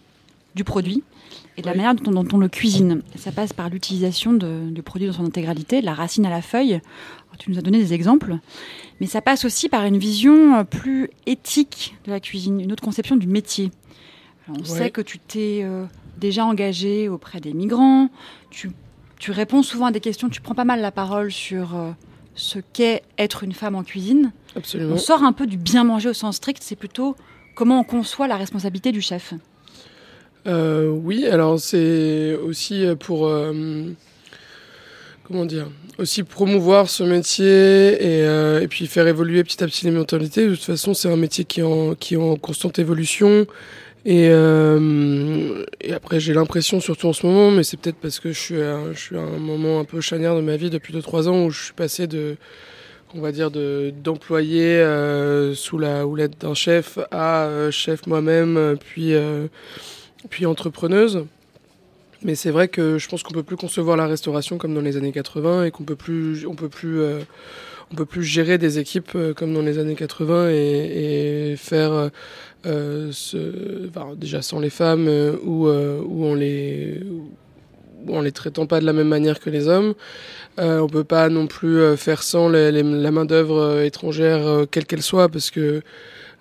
[0.54, 1.02] du produit
[1.56, 3.02] et de la manière dont, dont on le cuisine.
[3.16, 6.74] Ça passe par l'utilisation du produit dans son intégralité, de la racine à la feuille.
[6.74, 8.36] Alors, tu nous as donné des exemples.
[9.00, 12.84] Mais ça passe aussi par une vision euh, plus éthique de la cuisine, une autre
[12.84, 13.70] conception du métier.
[14.46, 15.84] Alors, on sait que tu t'es euh,
[16.16, 18.08] déjà engagé auprès des migrants,
[18.50, 18.70] tu
[19.18, 21.90] tu réponds souvent à des questions, tu prends pas mal la parole sur euh,
[22.34, 24.32] ce qu'est être une femme en cuisine.
[24.54, 24.94] Absolument.
[24.94, 27.16] On sort un peu du bien manger au sens strict, c'est plutôt
[27.54, 29.34] comment on conçoit la responsabilité du chef.
[30.46, 33.90] Euh, oui, alors c'est aussi pour euh,
[35.26, 39.84] comment dire, aussi promouvoir ce métier et, euh, et puis faire évoluer petit à petit
[39.84, 40.46] les mentalités.
[40.46, 43.46] De toute façon, c'est un métier qui est en, qui est en constante évolution.
[44.08, 48.30] Et, euh, et après, j'ai l'impression, surtout en ce moment, mais c'est peut-être parce que
[48.30, 51.28] je suis, à, je suis un moment un peu charnière de ma vie depuis 2-3
[51.28, 52.36] ans où je suis passé de,
[53.16, 58.76] on va dire, de d'employé euh, sous la houlette d'un chef à euh, chef moi-même,
[58.78, 59.12] puis
[60.30, 61.24] puis entrepreneuse.
[62.22, 64.96] Mais c'est vrai que je pense qu'on peut plus concevoir la restauration comme dans les
[64.96, 67.00] années 80 et qu'on peut plus, on peut plus,
[67.92, 71.92] on peut plus gérer des équipes euh, comme dans les années 80 et, et faire
[71.92, 72.08] euh,
[72.66, 75.08] euh, ce, enfin, déjà sans les femmes
[75.44, 77.00] ou ou en les
[78.08, 79.94] en les traitant pas de la même manière que les hommes.
[80.60, 84.86] Euh, on peut pas non plus faire sans les- les- la main d'œuvre étrangère quelle
[84.86, 85.82] qu'elle soit parce que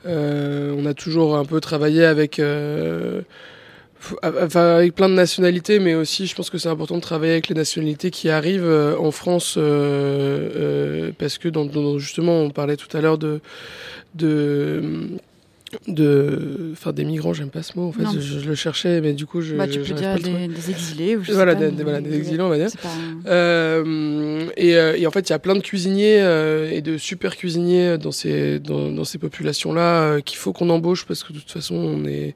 [0.08, 2.40] euh, on a toujours un peu travaillé avec
[4.24, 7.48] Enfin, avec plein de nationalités, mais aussi, je pense que c'est important de travailler avec
[7.50, 12.50] les nationalités qui arrivent euh, en France, euh, euh, parce que dans, dans- justement, on
[12.50, 13.42] parlait tout à l'heure de,
[14.14, 14.82] de,
[15.88, 17.34] de, enfin, des migrants.
[17.34, 17.88] J'aime pas ce mot.
[17.88, 19.56] En fait, je, je le cherchais, mais du coup, je.
[19.56, 22.16] Bah, tu peux dire des, des exilés ou je sais Voilà, pas, des, voilà, des
[22.16, 22.70] exilés, on va dire.
[22.82, 22.90] Pas
[23.32, 27.36] Euh, et, et en fait, il y a plein de cuisiniers euh, et de super
[27.36, 31.40] cuisiniers dans ces, dans, dans ces populations-là euh, qu'il faut qu'on embauche parce que de
[31.40, 32.36] toute façon, on est.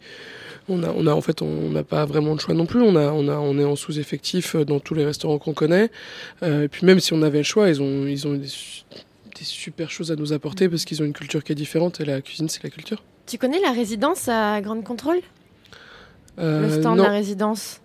[0.69, 2.81] On a, on a, en fait, on n'a pas vraiment de choix non plus.
[2.81, 5.89] On a, on a, on est en sous-effectif euh, dans tous les restaurants qu'on connaît.
[6.43, 8.83] Euh, et puis même si on avait le choix, ils ont, ils ont des, su-
[8.91, 12.05] des super choses à nous apporter parce qu'ils ont une culture qui est différente et
[12.05, 13.03] la cuisine, c'est la culture.
[13.25, 15.19] Tu connais la résidence à Grande Contrôle?
[16.39, 17.03] Euh, Le stand non.
[17.03, 17.81] de la résidence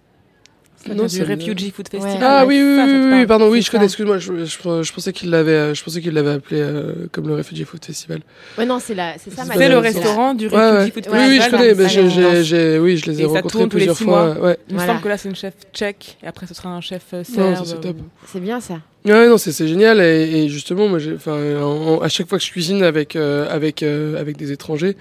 [0.87, 2.01] Ça vient du Refugee Food Ouais.
[2.01, 2.29] Festival.
[2.29, 5.13] Ah oui, oui, Ça, oui, oui, pardon, oui, je connais, excuse-moi, je, je, je pensais
[5.13, 8.21] qu'il l'avait, euh, je pensais qu'il l'avait appelé euh, comme le Refugee Food Festival.
[8.59, 9.45] Ouais, non, c'est la, c'est ça.
[9.45, 10.71] ma C'est le restaurant du Ouais, ouais.
[10.79, 11.61] Refugee Food Oui, oui, je Festival.
[11.61, 12.33] connais, mais j'ai, résidence.
[12.35, 14.37] j'ai, j'ai- oui, je les ai Et rencontrés plusieurs fois.
[14.69, 16.19] Il me semble que là, c'est une chef tchèque.
[16.23, 17.55] Et après, ce sera un chef Non, serbe.
[17.57, 17.97] ça, c'est top.
[18.27, 18.79] C'est bien ça.
[19.07, 20.01] Ouais, non, c'est, génial.
[20.01, 23.47] Et, justement, à chaque fois que je cuisine avec euh,
[23.83, 24.97] euh, des étrangers,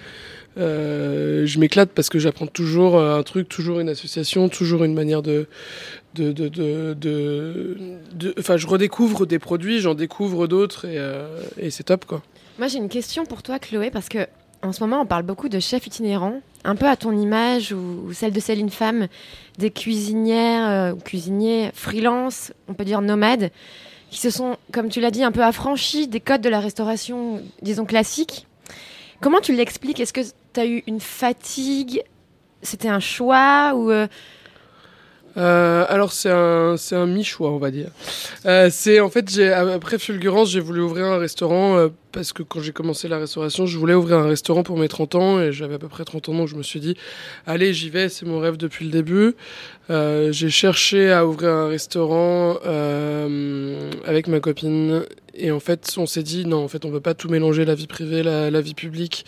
[0.57, 5.21] euh, je m'éclate parce que j'apprends toujours un truc, toujours une association, toujours une manière
[5.21, 5.47] de
[8.37, 10.85] enfin, je redécouvre des produits, j'en découvre d'autres
[11.57, 12.21] et, c'est top quoi.
[12.59, 14.27] Moi, j'ai une question pour toi, Chloé, parce que
[14.61, 18.11] en ce moment, on parle beaucoup de chefs itinérants, un peu à ton image ou,
[18.13, 19.07] celle de Céline Femme,
[19.57, 23.49] des cuisinières ou cuisiniers freelance, on peut dire nomades,
[24.13, 27.41] qui se sont, comme tu l'as dit, un peu affranchis des codes de la restauration,
[27.63, 28.45] disons classique.
[29.21, 29.99] Comment tu l'expliques?
[29.99, 32.03] Est-ce que tu as eu une fatigue?
[32.61, 33.91] C'était un choix ou
[35.35, 37.89] euh, alors c'est un c'est un mi-choix on va dire.
[38.45, 42.43] Euh, c'est en fait j'ai après Fulgurance j'ai voulu ouvrir un restaurant euh, parce que
[42.43, 45.51] quand j'ai commencé la restauration je voulais ouvrir un restaurant pour mes 30 ans et
[45.51, 46.95] j'avais à peu près 30 ans donc je me suis dit
[47.47, 49.35] allez j'y vais c'est mon rêve depuis le début.
[49.89, 55.03] Euh, j'ai cherché à ouvrir un restaurant euh, avec ma copine
[55.33, 57.73] et en fait on s'est dit non en fait on veut pas tout mélanger la
[57.73, 59.25] vie privée la vie publique.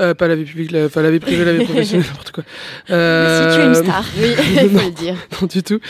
[0.00, 2.44] Euh, pas la vie publique, la, enfin la vie privée, la vie professionnelle, n'importe quoi.
[2.86, 4.28] si tu es une Euh, star Oui,
[4.62, 5.16] il faut le dire.
[5.40, 5.80] non du tout.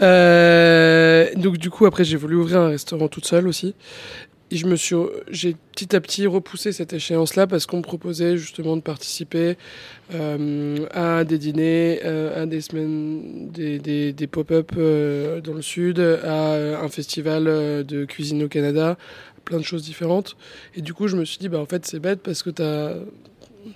[0.00, 3.74] Euh, donc du coup après j'ai voulu ouvrir un restaurant toute seule aussi.
[4.50, 4.94] Et je me suis,
[5.30, 9.56] j'ai petit à petit repoussé cette échéance-là parce qu'on me proposait justement de participer
[10.12, 15.62] euh, à des dîners, euh, à des semaines, des, des, des pop-up euh, dans le
[15.62, 18.98] sud, à un festival euh, de cuisine au Canada,
[19.46, 20.36] plein de choses différentes.
[20.76, 22.92] Et du coup je me suis dit bah en fait c'est bête parce que t'as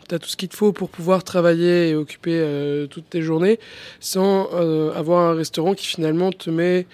[0.08, 3.58] T'as tout ce qu'il te faut pour pouvoir travailler et occuper euh, toutes tes journées
[4.00, 6.86] sans euh, avoir un restaurant qui finalement te met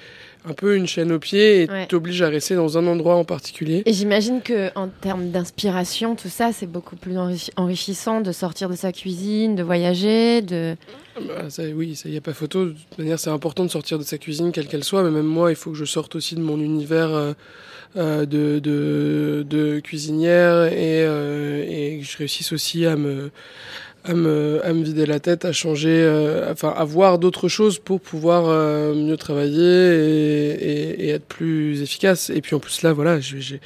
[0.45, 1.86] un peu une chaîne au pied et Ouais.
[1.86, 3.82] t'oblige à rester dans un endroit en particulier.
[3.86, 8.68] Et j'imagine que en termes d'inspiration, tout ça, c'est beaucoup plus enrichi- enrichissant de sortir
[8.68, 10.76] de sa cuisine, de voyager, de.
[11.28, 12.66] Bah, ça, oui, ça y a pas photo.
[12.66, 15.03] De toute manière, c'est important de sortir de sa cuisine, quelle qu'elle soit.
[15.05, 17.32] Mais même moi, il faut que je sorte aussi de mon univers euh,
[17.97, 23.30] euh, de, de, de cuisinière et, euh, et que je réussisse aussi à me,
[24.05, 27.78] à me, à me vider la tête, à changer, euh, enfin, à voir d'autres choses
[27.78, 32.28] pour pouvoir euh, mieux travailler et, et, et être plus efficace.
[32.30, 33.61] Et puis en plus là, voilà, j'ai, j'ai,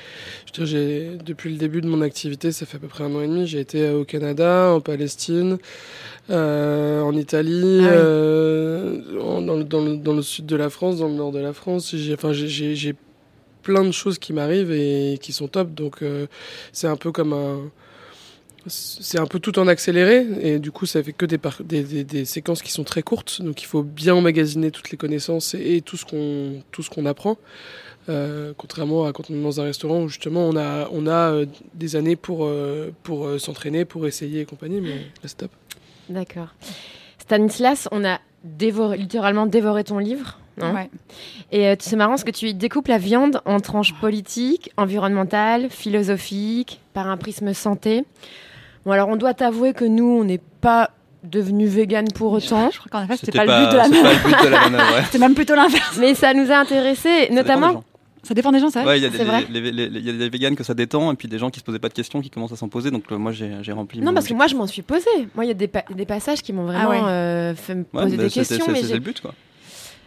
[0.54, 3.04] je veux dire, j'ai, depuis le début de mon activité, ça fait à peu près
[3.04, 5.56] un an et demi, j'ai été au Canada, en Palestine,
[6.28, 7.96] euh, en Italie, Ah oui.
[7.96, 11.32] euh, en- dans, le, dans, le, dans le sud de la France, dans le nord
[11.32, 11.94] de la France.
[11.96, 12.94] J'ai, enfin, j'ai,
[13.62, 15.74] plein de choses qui m'arrivent et qui sont top.
[15.74, 16.26] Donc euh,
[16.72, 17.58] c'est un peu comme un
[18.68, 21.82] c'est un peu tout en accéléré et du coup ça fait que des, par- des,
[21.82, 25.54] des, des séquences qui sont très courtes donc il faut bien emmagasiner toutes les connaissances
[25.54, 27.36] et, et tout ce qu'on tout ce qu'on apprend
[28.08, 31.32] Euh, contrairement à quand on est dans un restaurant où justement on a on a
[31.32, 35.38] euh, des années pour euh, pour euh, s'entraîner pour essayer et compagnie mais là c'est
[35.38, 35.50] top
[36.08, 36.54] D'accord.
[37.18, 40.38] Stanislas, on a dévoré, littéralement dévoré ton livre.
[40.58, 40.72] Non?
[40.72, 40.88] Ouais.
[41.50, 46.80] Et euh, c'est marrant parce que tu découpes la viande en tranches politiques, environnementales, philosophiques,
[46.94, 48.04] par un prisme santé.
[48.86, 50.90] Bon, alors on doit t'avouer que nous, on n'est pas
[51.24, 52.70] devenus véganes pour autant.
[52.72, 54.20] Je crois qu'en fait, c'était pas, le but de la c'est pas manœuvre.
[54.24, 55.02] le but de la manœuvre, ouais.
[55.06, 55.96] C'était même plutôt l'inverse.
[55.98, 57.82] Mais ça nous a intéressés, notamment.
[58.22, 58.84] Ça dépend des gens, ça.
[58.84, 59.18] Ouais, il y a des,
[59.60, 61.48] les- les- les- il y a des véganes que ça détend, et puis des gens
[61.50, 62.90] qui se posaient pas de questions qui commencent à s'en poser.
[62.90, 64.00] Donc euh, moi, j'ai rempli.
[64.00, 65.06] Non, mon parce que moi, je m'en suis posé.
[65.36, 67.00] Moi, il y a des, pa- des passages qui m'ont vraiment Ah ouais.
[67.04, 68.64] euh, fait me Ouais, poser bah, des questions.
[68.66, 69.32] c'est mais c'est j'ai- le but, quoi.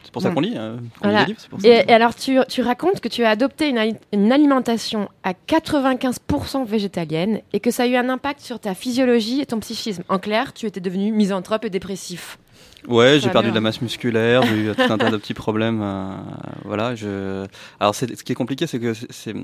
[0.09, 0.55] C'est pour ça qu'on lit.
[0.57, 1.25] euh, Voilà.
[1.25, 1.67] lit pour ça.
[1.67, 5.33] Et, et alors, tu, tu racontes que tu as adopté une, ali- une alimentation à
[5.33, 10.01] 95% végétalienne et que ça a eu un impact sur ta physiologie et ton psychisme.
[10.09, 12.39] En clair, tu étais devenu misanthrope et dépressif.
[12.87, 15.81] Ouais, j'ai perdu de la masse musculaire, j'ai eu tout un tas de petits problèmes.
[15.83, 16.09] euh,
[16.63, 17.45] voilà, je.
[17.79, 19.35] Alors, ce qui est compliqué, c'est que c'est-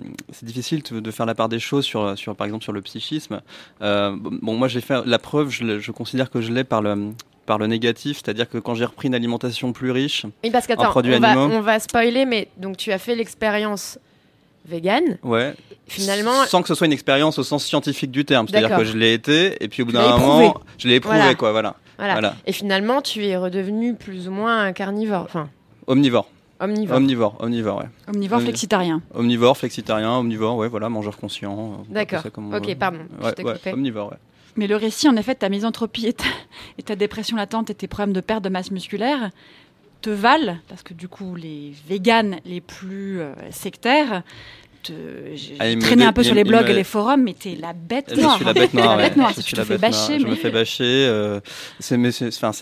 [0.41, 3.41] difficile de, faire la part des choses sur, sur par exemple, sur le psychisme.
[3.81, 5.49] Euh, bon, moi, j'ai fait la preuve.
[5.49, 7.09] Je considère que je l'ai par le
[7.45, 10.67] par le négatif, c'est-à-dire que quand j'ai repris une alimentation plus riche Oui, parce en
[10.67, 13.99] qu'attends, produits on va, animaux, on va spoiler, mais donc tu as fait l'expérience
[14.67, 15.17] végane.
[15.23, 15.53] ouais,
[15.87, 18.97] Finalement, sans que ce soit une expérience au sens scientifique du terme, c'est-à-dire que je
[18.97, 21.35] l'ai été et puis au bout d'un moment, je l'ai éprouvé, Voilà.
[21.35, 21.75] quoi, voilà.
[21.99, 22.13] voilà.
[22.13, 22.35] voilà.
[22.47, 25.47] Et finalement, tu es redevenu plus ou moins un carnivore, enfin
[25.87, 26.27] Omnivore.
[26.59, 26.97] omnivore.
[26.97, 27.85] Omnivore, omnivore, ouais.
[28.07, 29.01] Omnivore, Euh, flexitarien.
[29.13, 31.83] Omnivore, flexitarien, omnivore, ouais, voilà, mangeur conscient.
[31.89, 32.23] D'accord.
[32.25, 32.75] Ok, veut.
[32.75, 34.17] pardon, je Ouais, t'ai ouais, omnivore, ouais.
[34.55, 36.25] Mais le récit, en effet, ta misanthropie et ta,
[36.77, 39.31] et ta dépression latente et tes problèmes de perte de masse musculaire
[40.01, 44.23] te valent, parce que du coup, les véganes les plus euh, sectaires,
[44.85, 44.93] te,
[45.35, 48.11] j'ai Ah, traîné un peu sur les blogs et les forums, mais t'es la bête
[48.15, 48.35] Je noire.
[48.37, 48.71] suis la bête.
[48.73, 50.07] Je suis la fais bête noire.
[50.07, 50.83] bâcher, Je me fais bâcher.
[51.07, 51.39] euh,
[51.79, 51.97] c'est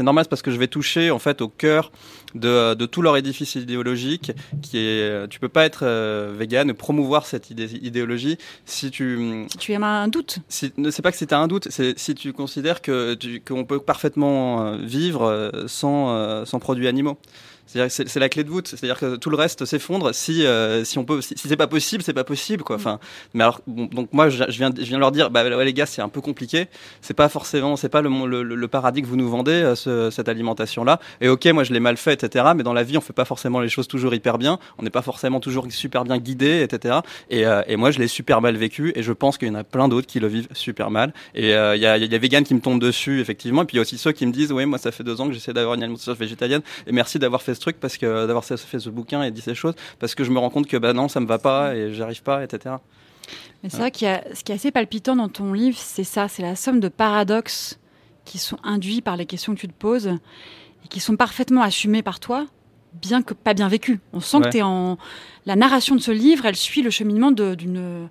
[0.03, 1.91] normal c'est parce que je vais toucher en fait au cœur
[2.35, 6.73] de, de tout leur édifice idéologique qui est tu peux pas être euh, vegan et
[6.73, 10.39] promouvoir cette idée, idéologie si tu Si tu as un doute.
[10.49, 13.17] si, ne c'est pas que si tu as un doute, c'est si tu considères que
[13.47, 17.17] qu'on peut parfaitement euh, vivre euh, sans, euh, sans produits animaux.
[17.65, 18.67] C'est-à-dire que c'est c'est la clé de voûte.
[18.67, 21.67] C'est-à-dire que tout le reste s'effondre si euh, si on peut si, si c'est pas
[21.67, 22.75] possible, c'est pas possible quoi.
[22.75, 22.99] Enfin,
[23.33, 25.73] mais alors bon, donc moi je, je viens je viens leur dire bah ouais, les
[25.73, 26.67] gars c'est un peu compliqué.
[27.01, 30.09] C'est pas forcément c'est pas le, le, le paradis que vous nous vendez euh, ce-
[30.11, 30.99] cette alimentation là.
[31.21, 32.45] Et ok moi je l'ai mal fait etc.
[32.55, 34.59] Mais dans la vie on fait pas forcément les choses toujours hyper bien.
[34.77, 36.97] On n'est pas forcément toujours super bien guidé etc.
[37.29, 39.55] Et, euh, et moi je l'ai super mal vécu et je pense qu'il y en
[39.55, 41.13] a plein d'autres qui le vivent super mal.
[41.33, 43.63] Et euh, il y a il y a des véganes qui me tombent dessus effectivement.
[43.63, 45.19] Et puis il y a aussi ceux qui me disent ouais moi ça fait deux
[45.21, 48.25] ans que j'essaie d'avoir une alimentation végétalienne et merci d'avoir fait ce truc parce que
[48.27, 50.77] d'avoir fait ce bouquin et dit ces choses parce que je me rends compte que
[50.77, 52.75] bah non ça me va pas et j'arrive pas etc.
[53.63, 56.03] Mais c'est vrai qu'il y a ce qui est assez palpitant dans ton livre, c'est
[56.03, 57.79] ça, c'est la somme de paradoxes
[58.25, 62.03] qui sont induits par les questions que tu te poses et qui sont parfaitement assumés
[62.03, 62.45] par toi,
[62.93, 63.99] bien que pas bien vécus.
[64.11, 64.43] On sent Ouais.
[64.43, 64.97] que tu es en
[65.45, 68.09] la narration de ce livre, elle suit le cheminement d'une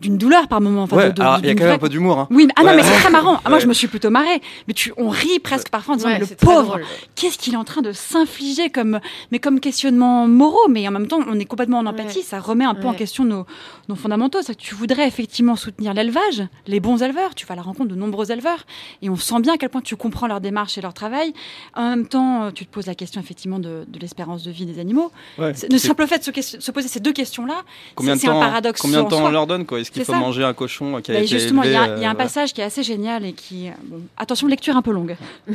[0.00, 0.82] d'une douleur par moment.
[0.84, 2.18] Enfin, ouais, de- de- alors il y a quand même vraie- un peu d'humour.
[2.18, 2.28] Hein.
[2.30, 3.40] Oui, mais, ah non, mais c'est très marrant.
[3.44, 4.40] Ah, Moi, je me suis plutôt marrée.
[4.68, 6.78] Mais tu, on rit presque parfois en disant Ouais, mais le pauvre,
[7.14, 9.00] qu'est-ce qu'il est en train de s'infliger comme,
[9.32, 10.68] mais comme questionnement moraux?
[10.68, 12.18] Mais en même temps, on est complètement en empathie.
[12.18, 12.24] Ouais.
[12.24, 13.46] Ça remet un peu en question nos,
[13.88, 14.40] nos fondamentaux.
[14.46, 17.34] Que tu voudrais effectivement soutenir l'élevage, les bons éleveurs.
[17.34, 18.64] Tu vas à la rencontre de nombreux éleveurs
[19.02, 21.32] et on sent bien à quel point tu comprends leur démarche et leur travail.
[21.74, 24.78] En même temps, tu te poses la question effectivement de, de l'espérance de vie des
[24.80, 25.10] animaux.
[25.70, 27.62] Le simple fait de se, se poser ces deux questions-là,
[28.16, 29.78] c'est un paradoxe combien de temps on leur donne quoi?
[29.94, 30.18] Qu'il C'est faut ça.
[30.18, 32.10] manger un cochon qui a Bah, été justement, il y, a- élevé, il y a
[32.10, 34.92] un euh, passage qui est assez génial et qui, euh, bon, attention, lecture un peu
[34.92, 35.16] longue,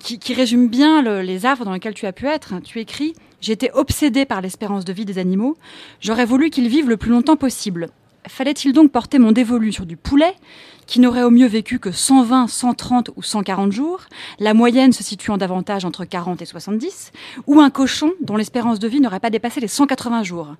[0.00, 2.54] qui, qui résume bien le- les affres dans lesquels tu as pu être.
[2.62, 5.56] Tu écris J'ai été obsédé par l'espérance de vie des animaux.
[6.00, 7.88] J'aurais voulu qu'ils vivent le plus longtemps possible.
[8.28, 10.34] Fallait-il donc porter mon dévolu sur du poulet,
[10.86, 14.00] qui n'aurait au mieux vécu que 120, 130 ou 140 jours,
[14.38, 17.12] la moyenne se situant davantage entre 40 et 70,
[17.46, 20.54] ou un cochon dont l'espérance de vie n'aurait pas dépassé les 180 jours?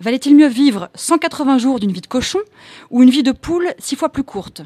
[0.00, 2.40] Valait-il mieux vivre 180 jours d'une vie de cochon
[2.90, 4.62] ou une vie de poule six fois plus courte?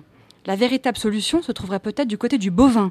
[0.47, 2.91] La véritable solution se trouverait peut-être du côté du bovin,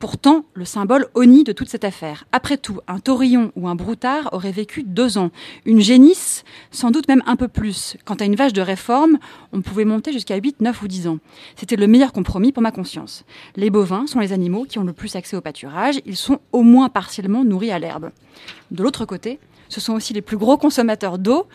[0.00, 2.24] pourtant le symbole honni de toute cette affaire.
[2.32, 5.30] Après tout, un taurillon ou un broutard aurait vécu deux ans,
[5.66, 6.42] une génisse
[6.72, 7.96] sans doute même un peu plus.
[8.06, 9.18] Quant à une vache de réforme,
[9.52, 11.18] on pouvait monter jusqu'à 8, 9 ou 10 ans.
[11.54, 13.24] C'était le meilleur compromis pour ma conscience.
[13.56, 16.62] Les bovins sont les animaux qui ont le plus accès au pâturage, ils sont au
[16.62, 18.10] moins partiellement nourris à l'herbe.
[18.70, 19.38] De l'autre côté,
[19.68, 21.46] ce sont aussi les plus gros consommateurs d'eau,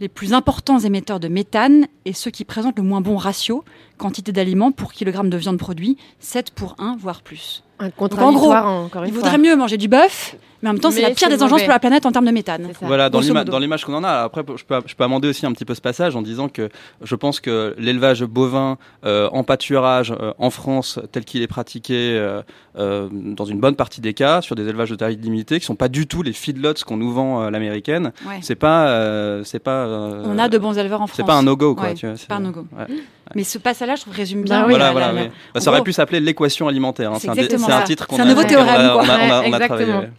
[0.00, 3.64] les plus importants émetteurs de méthane et ceux qui présentent le moins bon ratio,
[3.98, 7.62] quantité d'aliments pour kilogramme de viande produit, 7 pour 1, voire plus.
[7.80, 9.22] Un Donc, en gros, contradictoire, encore une il fois.
[9.22, 11.70] vaudrait mieux manger du bœuf, mais en même temps, c'est la pire des engences pour
[11.70, 12.66] la planète en termes de méthane.
[12.82, 13.20] Voilà, dans
[13.60, 14.22] l'image qu'on en a.
[14.24, 16.70] Après, je peux, je peux amender aussi un petit peu ce passage en disant que
[17.02, 21.94] je pense que l'élevage bovin euh, en pâturage euh, en France, tel qu'il est pratiqué
[22.18, 22.42] euh,
[22.76, 25.76] euh, dans une bonne partie des cas, sur des élevages de taille limitée, qui sont
[25.76, 28.40] pas du tout les feedlots qu'on nous vend à l'américaine, Ouais.
[28.42, 29.86] c'est pas, euh, c'est pas.
[29.86, 31.16] euh, On a de bons éleveurs en France.
[31.16, 31.84] C'est pas un no-go, quoi.
[31.90, 32.66] Ouais, tu vois, c'est pas un no-go.
[32.76, 32.86] ouais.
[33.34, 34.60] Mais ce passage-là, je trouve, résume bien.
[34.60, 35.06] Bah oui, voilà, la- voilà.
[35.08, 35.26] la- oui.
[35.28, 37.10] la- Bah, ça aurait gros, pu s'appeler l'équation alimentaire.
[37.12, 37.18] hein.
[37.18, 37.34] C'est C'est un,
[37.80, 39.02] c'est titre qu'on C'est a, un nouveau théorème, on a- quoi.
[39.02, 39.98] on a- on a Ouais, travaillé, exactement.
[40.00, 40.10] ouais.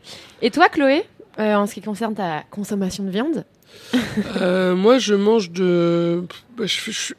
[0.41, 1.03] Et toi, Chloé,
[1.39, 3.45] euh, en ce qui concerne ta consommation de viande?
[4.41, 6.23] Euh, moi, je mange de.
[6.57, 7.13] bah, je- je-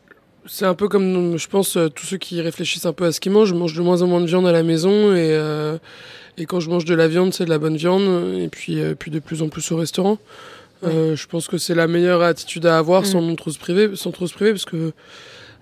[0.47, 3.21] C'est un peu comme, je pense, euh, tous ceux qui réfléchissent un peu à ce
[3.21, 3.51] qu'ils mangent.
[3.51, 5.77] Je mange de moins en moins de viande à la maison et, euh,
[6.39, 8.37] et quand je mange de la viande, c'est de la bonne viande.
[8.39, 10.19] Et puis, euh, puis de plus en plus au restaurant.
[10.83, 13.27] Euh, je pense que c'est la meilleure attitude à avoir sans Mm.
[13.27, 14.93] non trop se priver, sans trop se priver, parce que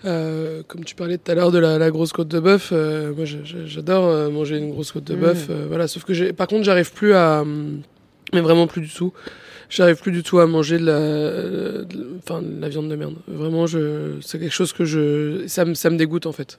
[0.05, 3.13] euh, comme tu parlais tout à l'heure de la, la grosse côte de bœuf, euh,
[3.15, 5.21] moi j'adore euh, manger une grosse côte de Mm.
[5.21, 5.47] bœuf.
[5.51, 7.45] euh, voilà, sauf que par contre, j'arrive plus à,
[8.33, 9.13] mais vraiment plus du tout.
[9.71, 10.99] J'arrive plus du tout à manger de la,
[11.85, 13.17] de- enfin, de la viande de merde.
[13.29, 16.59] Vraiment, je, c'est quelque chose que je, ça me, ça me dégoûte en fait.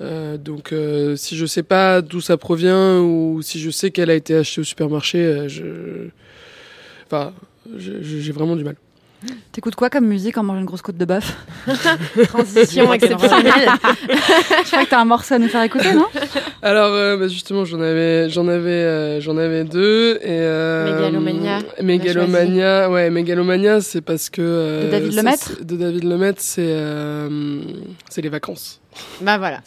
[0.00, 0.72] Donc,
[1.16, 4.60] si je sais pas d'où ça provient ou si je sais qu'elle a été achetée
[4.60, 6.08] au supermarché, je,
[7.06, 7.32] enfin,
[7.76, 8.76] j'ai vraiment du mal.
[9.50, 11.36] T'écoutes quoi comme musique en mangeant une grosse côte de bœuf
[12.28, 13.68] Transition exceptionnelle.
[14.08, 16.06] je crois que t'as un morceau à nous faire écouter, non
[16.62, 20.18] Alors euh, bah, justement, j'en avais, j'en avais, euh, j'en avais deux.
[20.22, 21.58] Et, euh, Mégalomania.
[21.82, 25.64] Mégalomania, ouais, Mégalomania, c'est parce que euh, de David Lemaître.
[25.64, 26.76] De David Lemaître, c'est
[28.08, 28.80] c'est les vacances.
[29.20, 29.60] Bah voilà.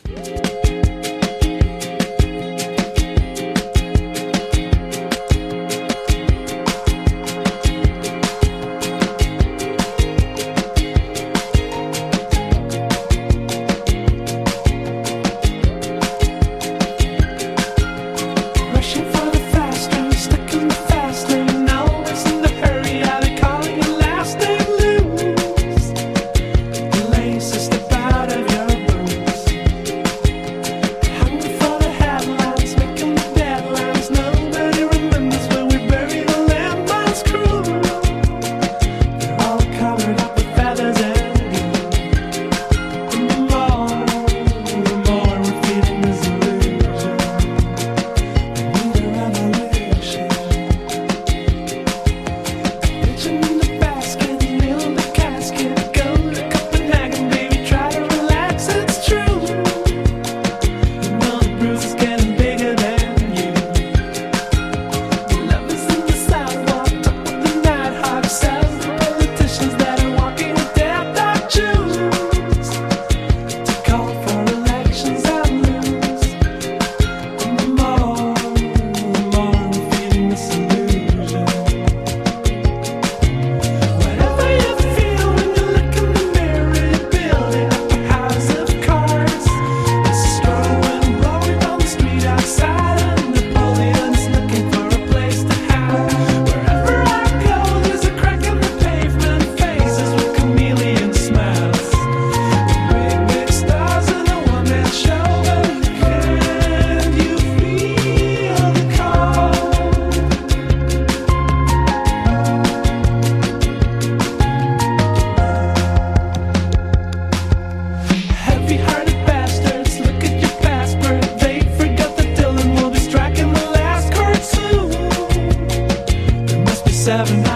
[127.11, 127.50] seven.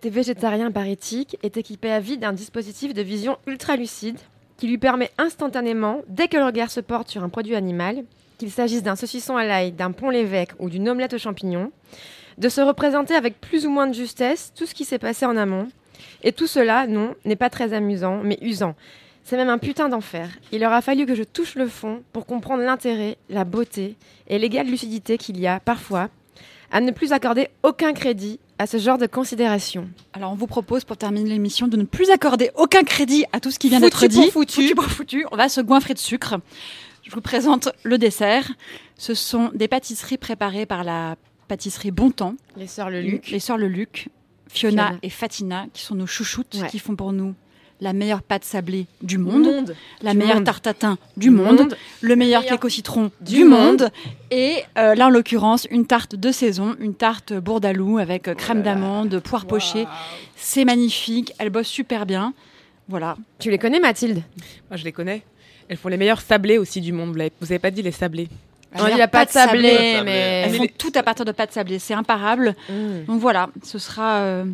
[0.00, 4.16] était végétarien par éthique, est équipé à vie d'un dispositif de vision ultra lucide
[4.56, 8.04] qui lui permet instantanément, dès que le regard se porte sur un produit animal,
[8.38, 11.70] qu'il s'agisse d'un saucisson à l'ail, d'un pont l'évêque ou d'une omelette aux champignons,
[12.38, 15.36] de se représenter avec plus ou moins de justesse tout ce qui s'est passé en
[15.36, 15.68] amont.
[16.22, 18.76] Et tout cela, non, n'est pas très amusant, mais usant.
[19.22, 20.30] C'est même un putain d'enfer.
[20.50, 23.96] Il aura fallu que je touche le fond pour comprendre l'intérêt, la beauté
[24.28, 26.08] et l'égale lucidité qu'il y a, parfois,
[26.70, 29.88] à ne plus accorder aucun crédit à ce genre de considération.
[30.12, 33.50] Alors on vous propose pour terminer l'émission de ne plus accorder aucun crédit à tout
[33.50, 34.30] ce qui vient d'être pour dit.
[34.30, 34.74] foutu.
[34.74, 35.24] pour foutu.
[35.32, 36.36] On va se goinfrer de sucre.
[37.02, 38.52] Je vous présente le dessert.
[38.98, 41.16] Ce sont des pâtisseries préparées par la
[41.48, 42.34] pâtisserie Bontemps.
[42.58, 43.30] Les sœurs Le Luc.
[43.30, 44.08] Les sœurs Le Luc,
[44.48, 44.98] Fiona, Fiona.
[45.02, 46.68] et Fatina, qui sont nos chouchoutes, Ouais.
[46.68, 47.34] qui font pour nous
[47.80, 49.74] la meilleure pâte sablée du monde, Monde.
[50.02, 50.44] la Du meilleure monde.
[50.44, 51.76] tarte tatin du monde, monde.
[52.02, 53.80] le meilleur cake au citron du du, monde.
[53.82, 53.90] monde,
[54.30, 58.62] et euh, là en l'occurrence une tarte de saison, une tarte bourdalou avec euh, crème
[58.62, 59.86] d'amande, poire pochée.
[60.36, 62.34] C'est magnifique, elle bosse super bien.
[62.88, 63.16] Voilà.
[63.38, 64.22] Tu les connais, Mathilde?
[64.68, 65.22] Moi, je les connais.
[65.68, 67.10] Elles font les meilleurs sablés aussi du monde.
[67.10, 68.28] Vous l'avez- Vous avez pas dit les sablés?
[68.76, 70.44] On dit la pâte sablée, mais...
[70.46, 72.54] Elles font tout à partir de pâte sablée, c'est imparable.
[72.68, 73.04] Mm.
[73.06, 74.44] Donc voilà, ce sera euh,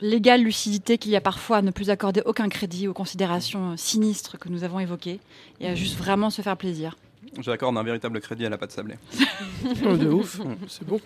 [0.00, 3.76] l'égale lucidité qu'il y a parfois à ne plus accorder aucun crédit aux considérations euh,
[3.76, 5.20] sinistres que nous avons évoquées
[5.60, 6.96] et à juste vraiment se faire plaisir.
[7.40, 8.96] J'accorde un véritable crédit à la pâte sablée.
[9.86, 11.00] Oh, de ouf, c'est bon.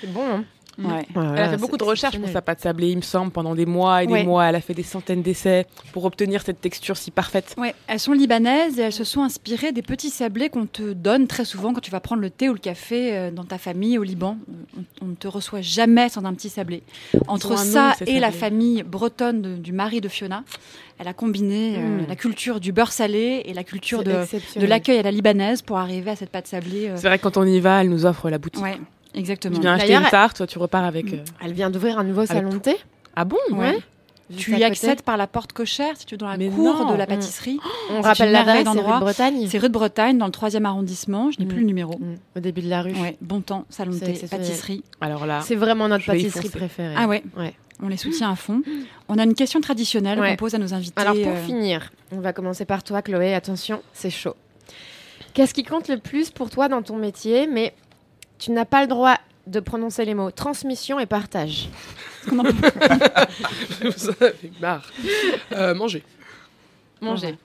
[0.00, 0.44] C'est bon, hein
[0.78, 1.06] Ouais.
[1.14, 3.64] Elle a fait beaucoup de recherches pour sa pâte sablée, il me semble, pendant des
[3.66, 4.24] mois et des Ouais.
[4.24, 4.44] mois.
[4.46, 7.54] Elle a fait des centaines d'essais pour obtenir cette texture si parfaite.
[7.58, 11.26] Ouais, elles sont libanaises et elles se sont inspirées des petits sablés qu'on te donne
[11.26, 13.96] très souvent quand tu vas prendre le thé ou le café euh, dans ta famille
[13.98, 14.36] au Liban.
[15.00, 16.82] On, on ne te reçoit jamais sans un petit sablé.
[17.28, 20.44] Entre nom, ça et la famille bretonne de- du mari de Fiona,
[20.98, 22.06] elle a combiné euh, Mm.
[22.08, 24.12] la culture du beurre salé et la culture de,
[24.66, 26.88] l'accueil à la libanaise pour arriver à cette pâte sablée.
[26.88, 28.62] euh, C'est vrai que quand on y va, elle nous offre la boutique.
[28.62, 28.78] Ouais,
[29.14, 29.54] exactement.
[29.56, 31.12] Tu viens acheter une tarte, toi tu repars avec.
[31.12, 32.76] euh, Elle vient d'ouvrir un nouveau salon de thé.
[33.14, 33.78] Ah bon Ouais.
[34.28, 36.74] Juste Tu y accèdes par la porte cochère si tu es dans la Mais cour
[36.84, 36.90] non.
[36.92, 37.08] de la Mm.
[37.10, 37.60] pâtisserie.
[37.90, 38.98] On C'est rappelle l'adresse, c'est rue de.
[38.98, 39.46] Bretagne.
[39.48, 41.30] C'est rue de Bretagne, dans le troisième arrondissement.
[41.30, 41.48] Je n'ai Mm.
[41.48, 41.96] plus le numéro.
[41.96, 42.92] Mm, Au début de la rue.
[42.94, 44.82] Ouais, bon temps, salon de thé, pâtisserie.
[45.00, 46.94] Alors là, C'est vraiment notre pâtisserie préférée.
[46.98, 47.54] Ah ouais, Ouais.
[47.80, 48.62] on les soutient à fond.
[49.08, 50.30] On a une question traditionnelle Ouais.
[50.30, 51.00] qu'on pose à nos invités.
[51.00, 53.32] Alors pour euh, finir, on va commencer par toi, Chloé.
[53.32, 54.34] Attention, c'est chaud.
[55.34, 57.74] Qu'est-ce qui compte le plus pour toi dans ton métier, mais
[58.38, 59.16] tu n'as pas le droit
[59.46, 61.68] de prononcer les mots transmission et partage
[62.26, 64.84] Vous avez marre.
[65.52, 66.02] Euh, manger.
[67.00, 67.36] Manger.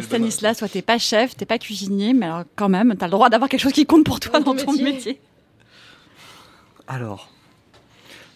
[0.00, 3.28] Stanislas, toi, t'es pas chef, t'es pas cuisinier, mais alors quand même, t'as le droit
[3.28, 4.84] d'avoir quelque chose qui compte pour toi Dans dans ton métier.
[4.92, 5.20] métier.
[6.86, 7.30] Alors.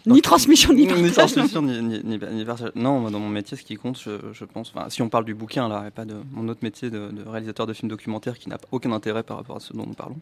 [0.05, 1.13] Ni transmission, ni Ni partage.
[1.13, 2.71] transmission, ni, ni, ni- ni partage.
[2.75, 5.33] Non, moi, dans mon métier, ce qui compte, je, je pense, si on parle du
[5.33, 8.49] bouquin là, et pas de mon autre métier de, de réalisateur de films documentaires qui
[8.49, 10.19] n'a aucun intérêt par rapport à ce dont nous parlons.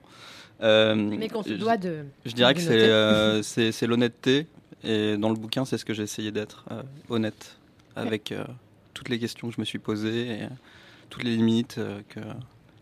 [0.61, 2.05] Euh, Mais qu'on se je- doit de.
[2.25, 4.47] Je dirais que c'est euh, c'est l'honnêteté.
[4.83, 7.57] Et dans le bouquin, c'est ce que j'ai essayé d'être euh, honnête
[7.95, 8.33] avec
[8.93, 10.39] toutes les questions que je me suis posées et
[11.09, 12.19] toutes les limites que,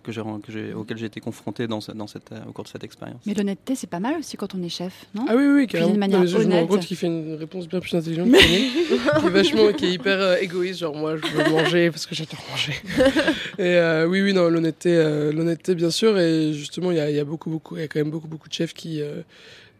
[0.03, 2.63] que j'ai, que j'ai- auxquelles j'ai été confronté dans, ce- dans cette, euh, au cours
[2.63, 3.21] de cette expérience.
[3.25, 5.25] Mais l'honnêteté, c'est pas mal aussi quand on est chef, non?
[5.27, 5.93] Ah oui, oui, carrément.
[5.93, 6.67] de manière Non, mais je, me rends honnête.
[6.67, 8.37] compte qu'il fait une réponse bien plus intelligente que
[9.19, 10.79] qui est vachement, qui est hyper euh, égoïste.
[10.79, 12.73] Genre moi, je veux manger parce que j'adore manger.
[13.57, 16.17] et euh, oui, oui, non, l'honnêteté, euh, l'honnêteté, bien sûr.
[16.17, 18.11] Et justement, il y a, il y a beaucoup, beaucoup, il y a quand même
[18.11, 19.21] beaucoup, beaucoup de chefs qui, euh,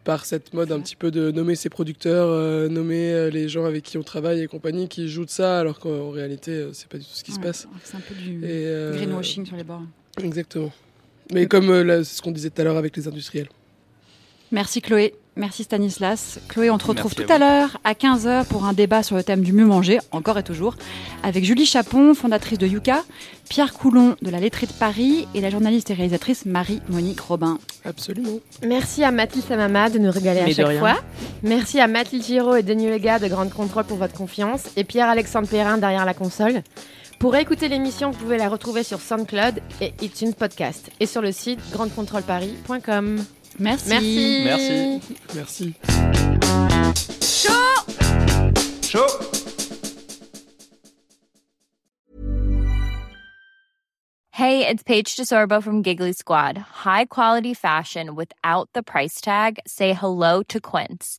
[0.04, 3.64] par cette mode un petit peu de nommer ses producteurs, euh, nommer euh, les gens
[3.66, 6.88] avec qui on travaille et compagnie, qui jouent de ça, alors qu'en réalité, euh, c'est
[6.88, 7.68] pas du tout ce qui se passe.
[7.84, 9.82] C'est un peu du Et, euh, greenwashing sur les bords.
[10.22, 10.70] Exactement.
[11.32, 13.48] Mais comme euh, là, c'est ce qu'on disait tout à l'heure avec les industriels.
[14.52, 16.40] Merci Chloé, merci Stanislas.
[16.48, 19.22] Chloé, on te retrouve Merci tout à l'heure à 15h pour un débat sur le
[19.22, 20.74] thème du mieux manger, encore et toujours,
[21.22, 23.04] avec Julie Chapon, fondatrice de Yuka,
[23.48, 27.58] Pierre Coulon de la Laiterie de Paris et la journaliste et réalisatrice Marie-Monique Robin.
[27.84, 28.40] Absolument.
[28.66, 30.96] Merci à Mathilde Samama de nous régaler à Mais chaque fois.
[31.44, 35.46] Merci à Mathilde Giraud et Denis Lega de Grande Contrôle pour votre confiance et Pierre-Alexandre
[35.46, 36.62] Perrin derrière la console.
[37.20, 41.32] Pour écouter l'émission, vous pouvez la retrouver sur SoundCloud et iTunes Podcast et sur le
[41.32, 43.22] site grandecontrôleparis.com.
[43.58, 43.88] Merci.
[43.90, 44.42] Merci.
[44.42, 45.00] Merci.
[45.34, 45.74] Merci.
[48.82, 49.04] Chaud
[54.32, 56.56] Hey, it's Paige DeSorbo from Giggly Squad.
[56.56, 59.58] High quality fashion without the price tag.
[59.66, 61.18] Say hello to Quince.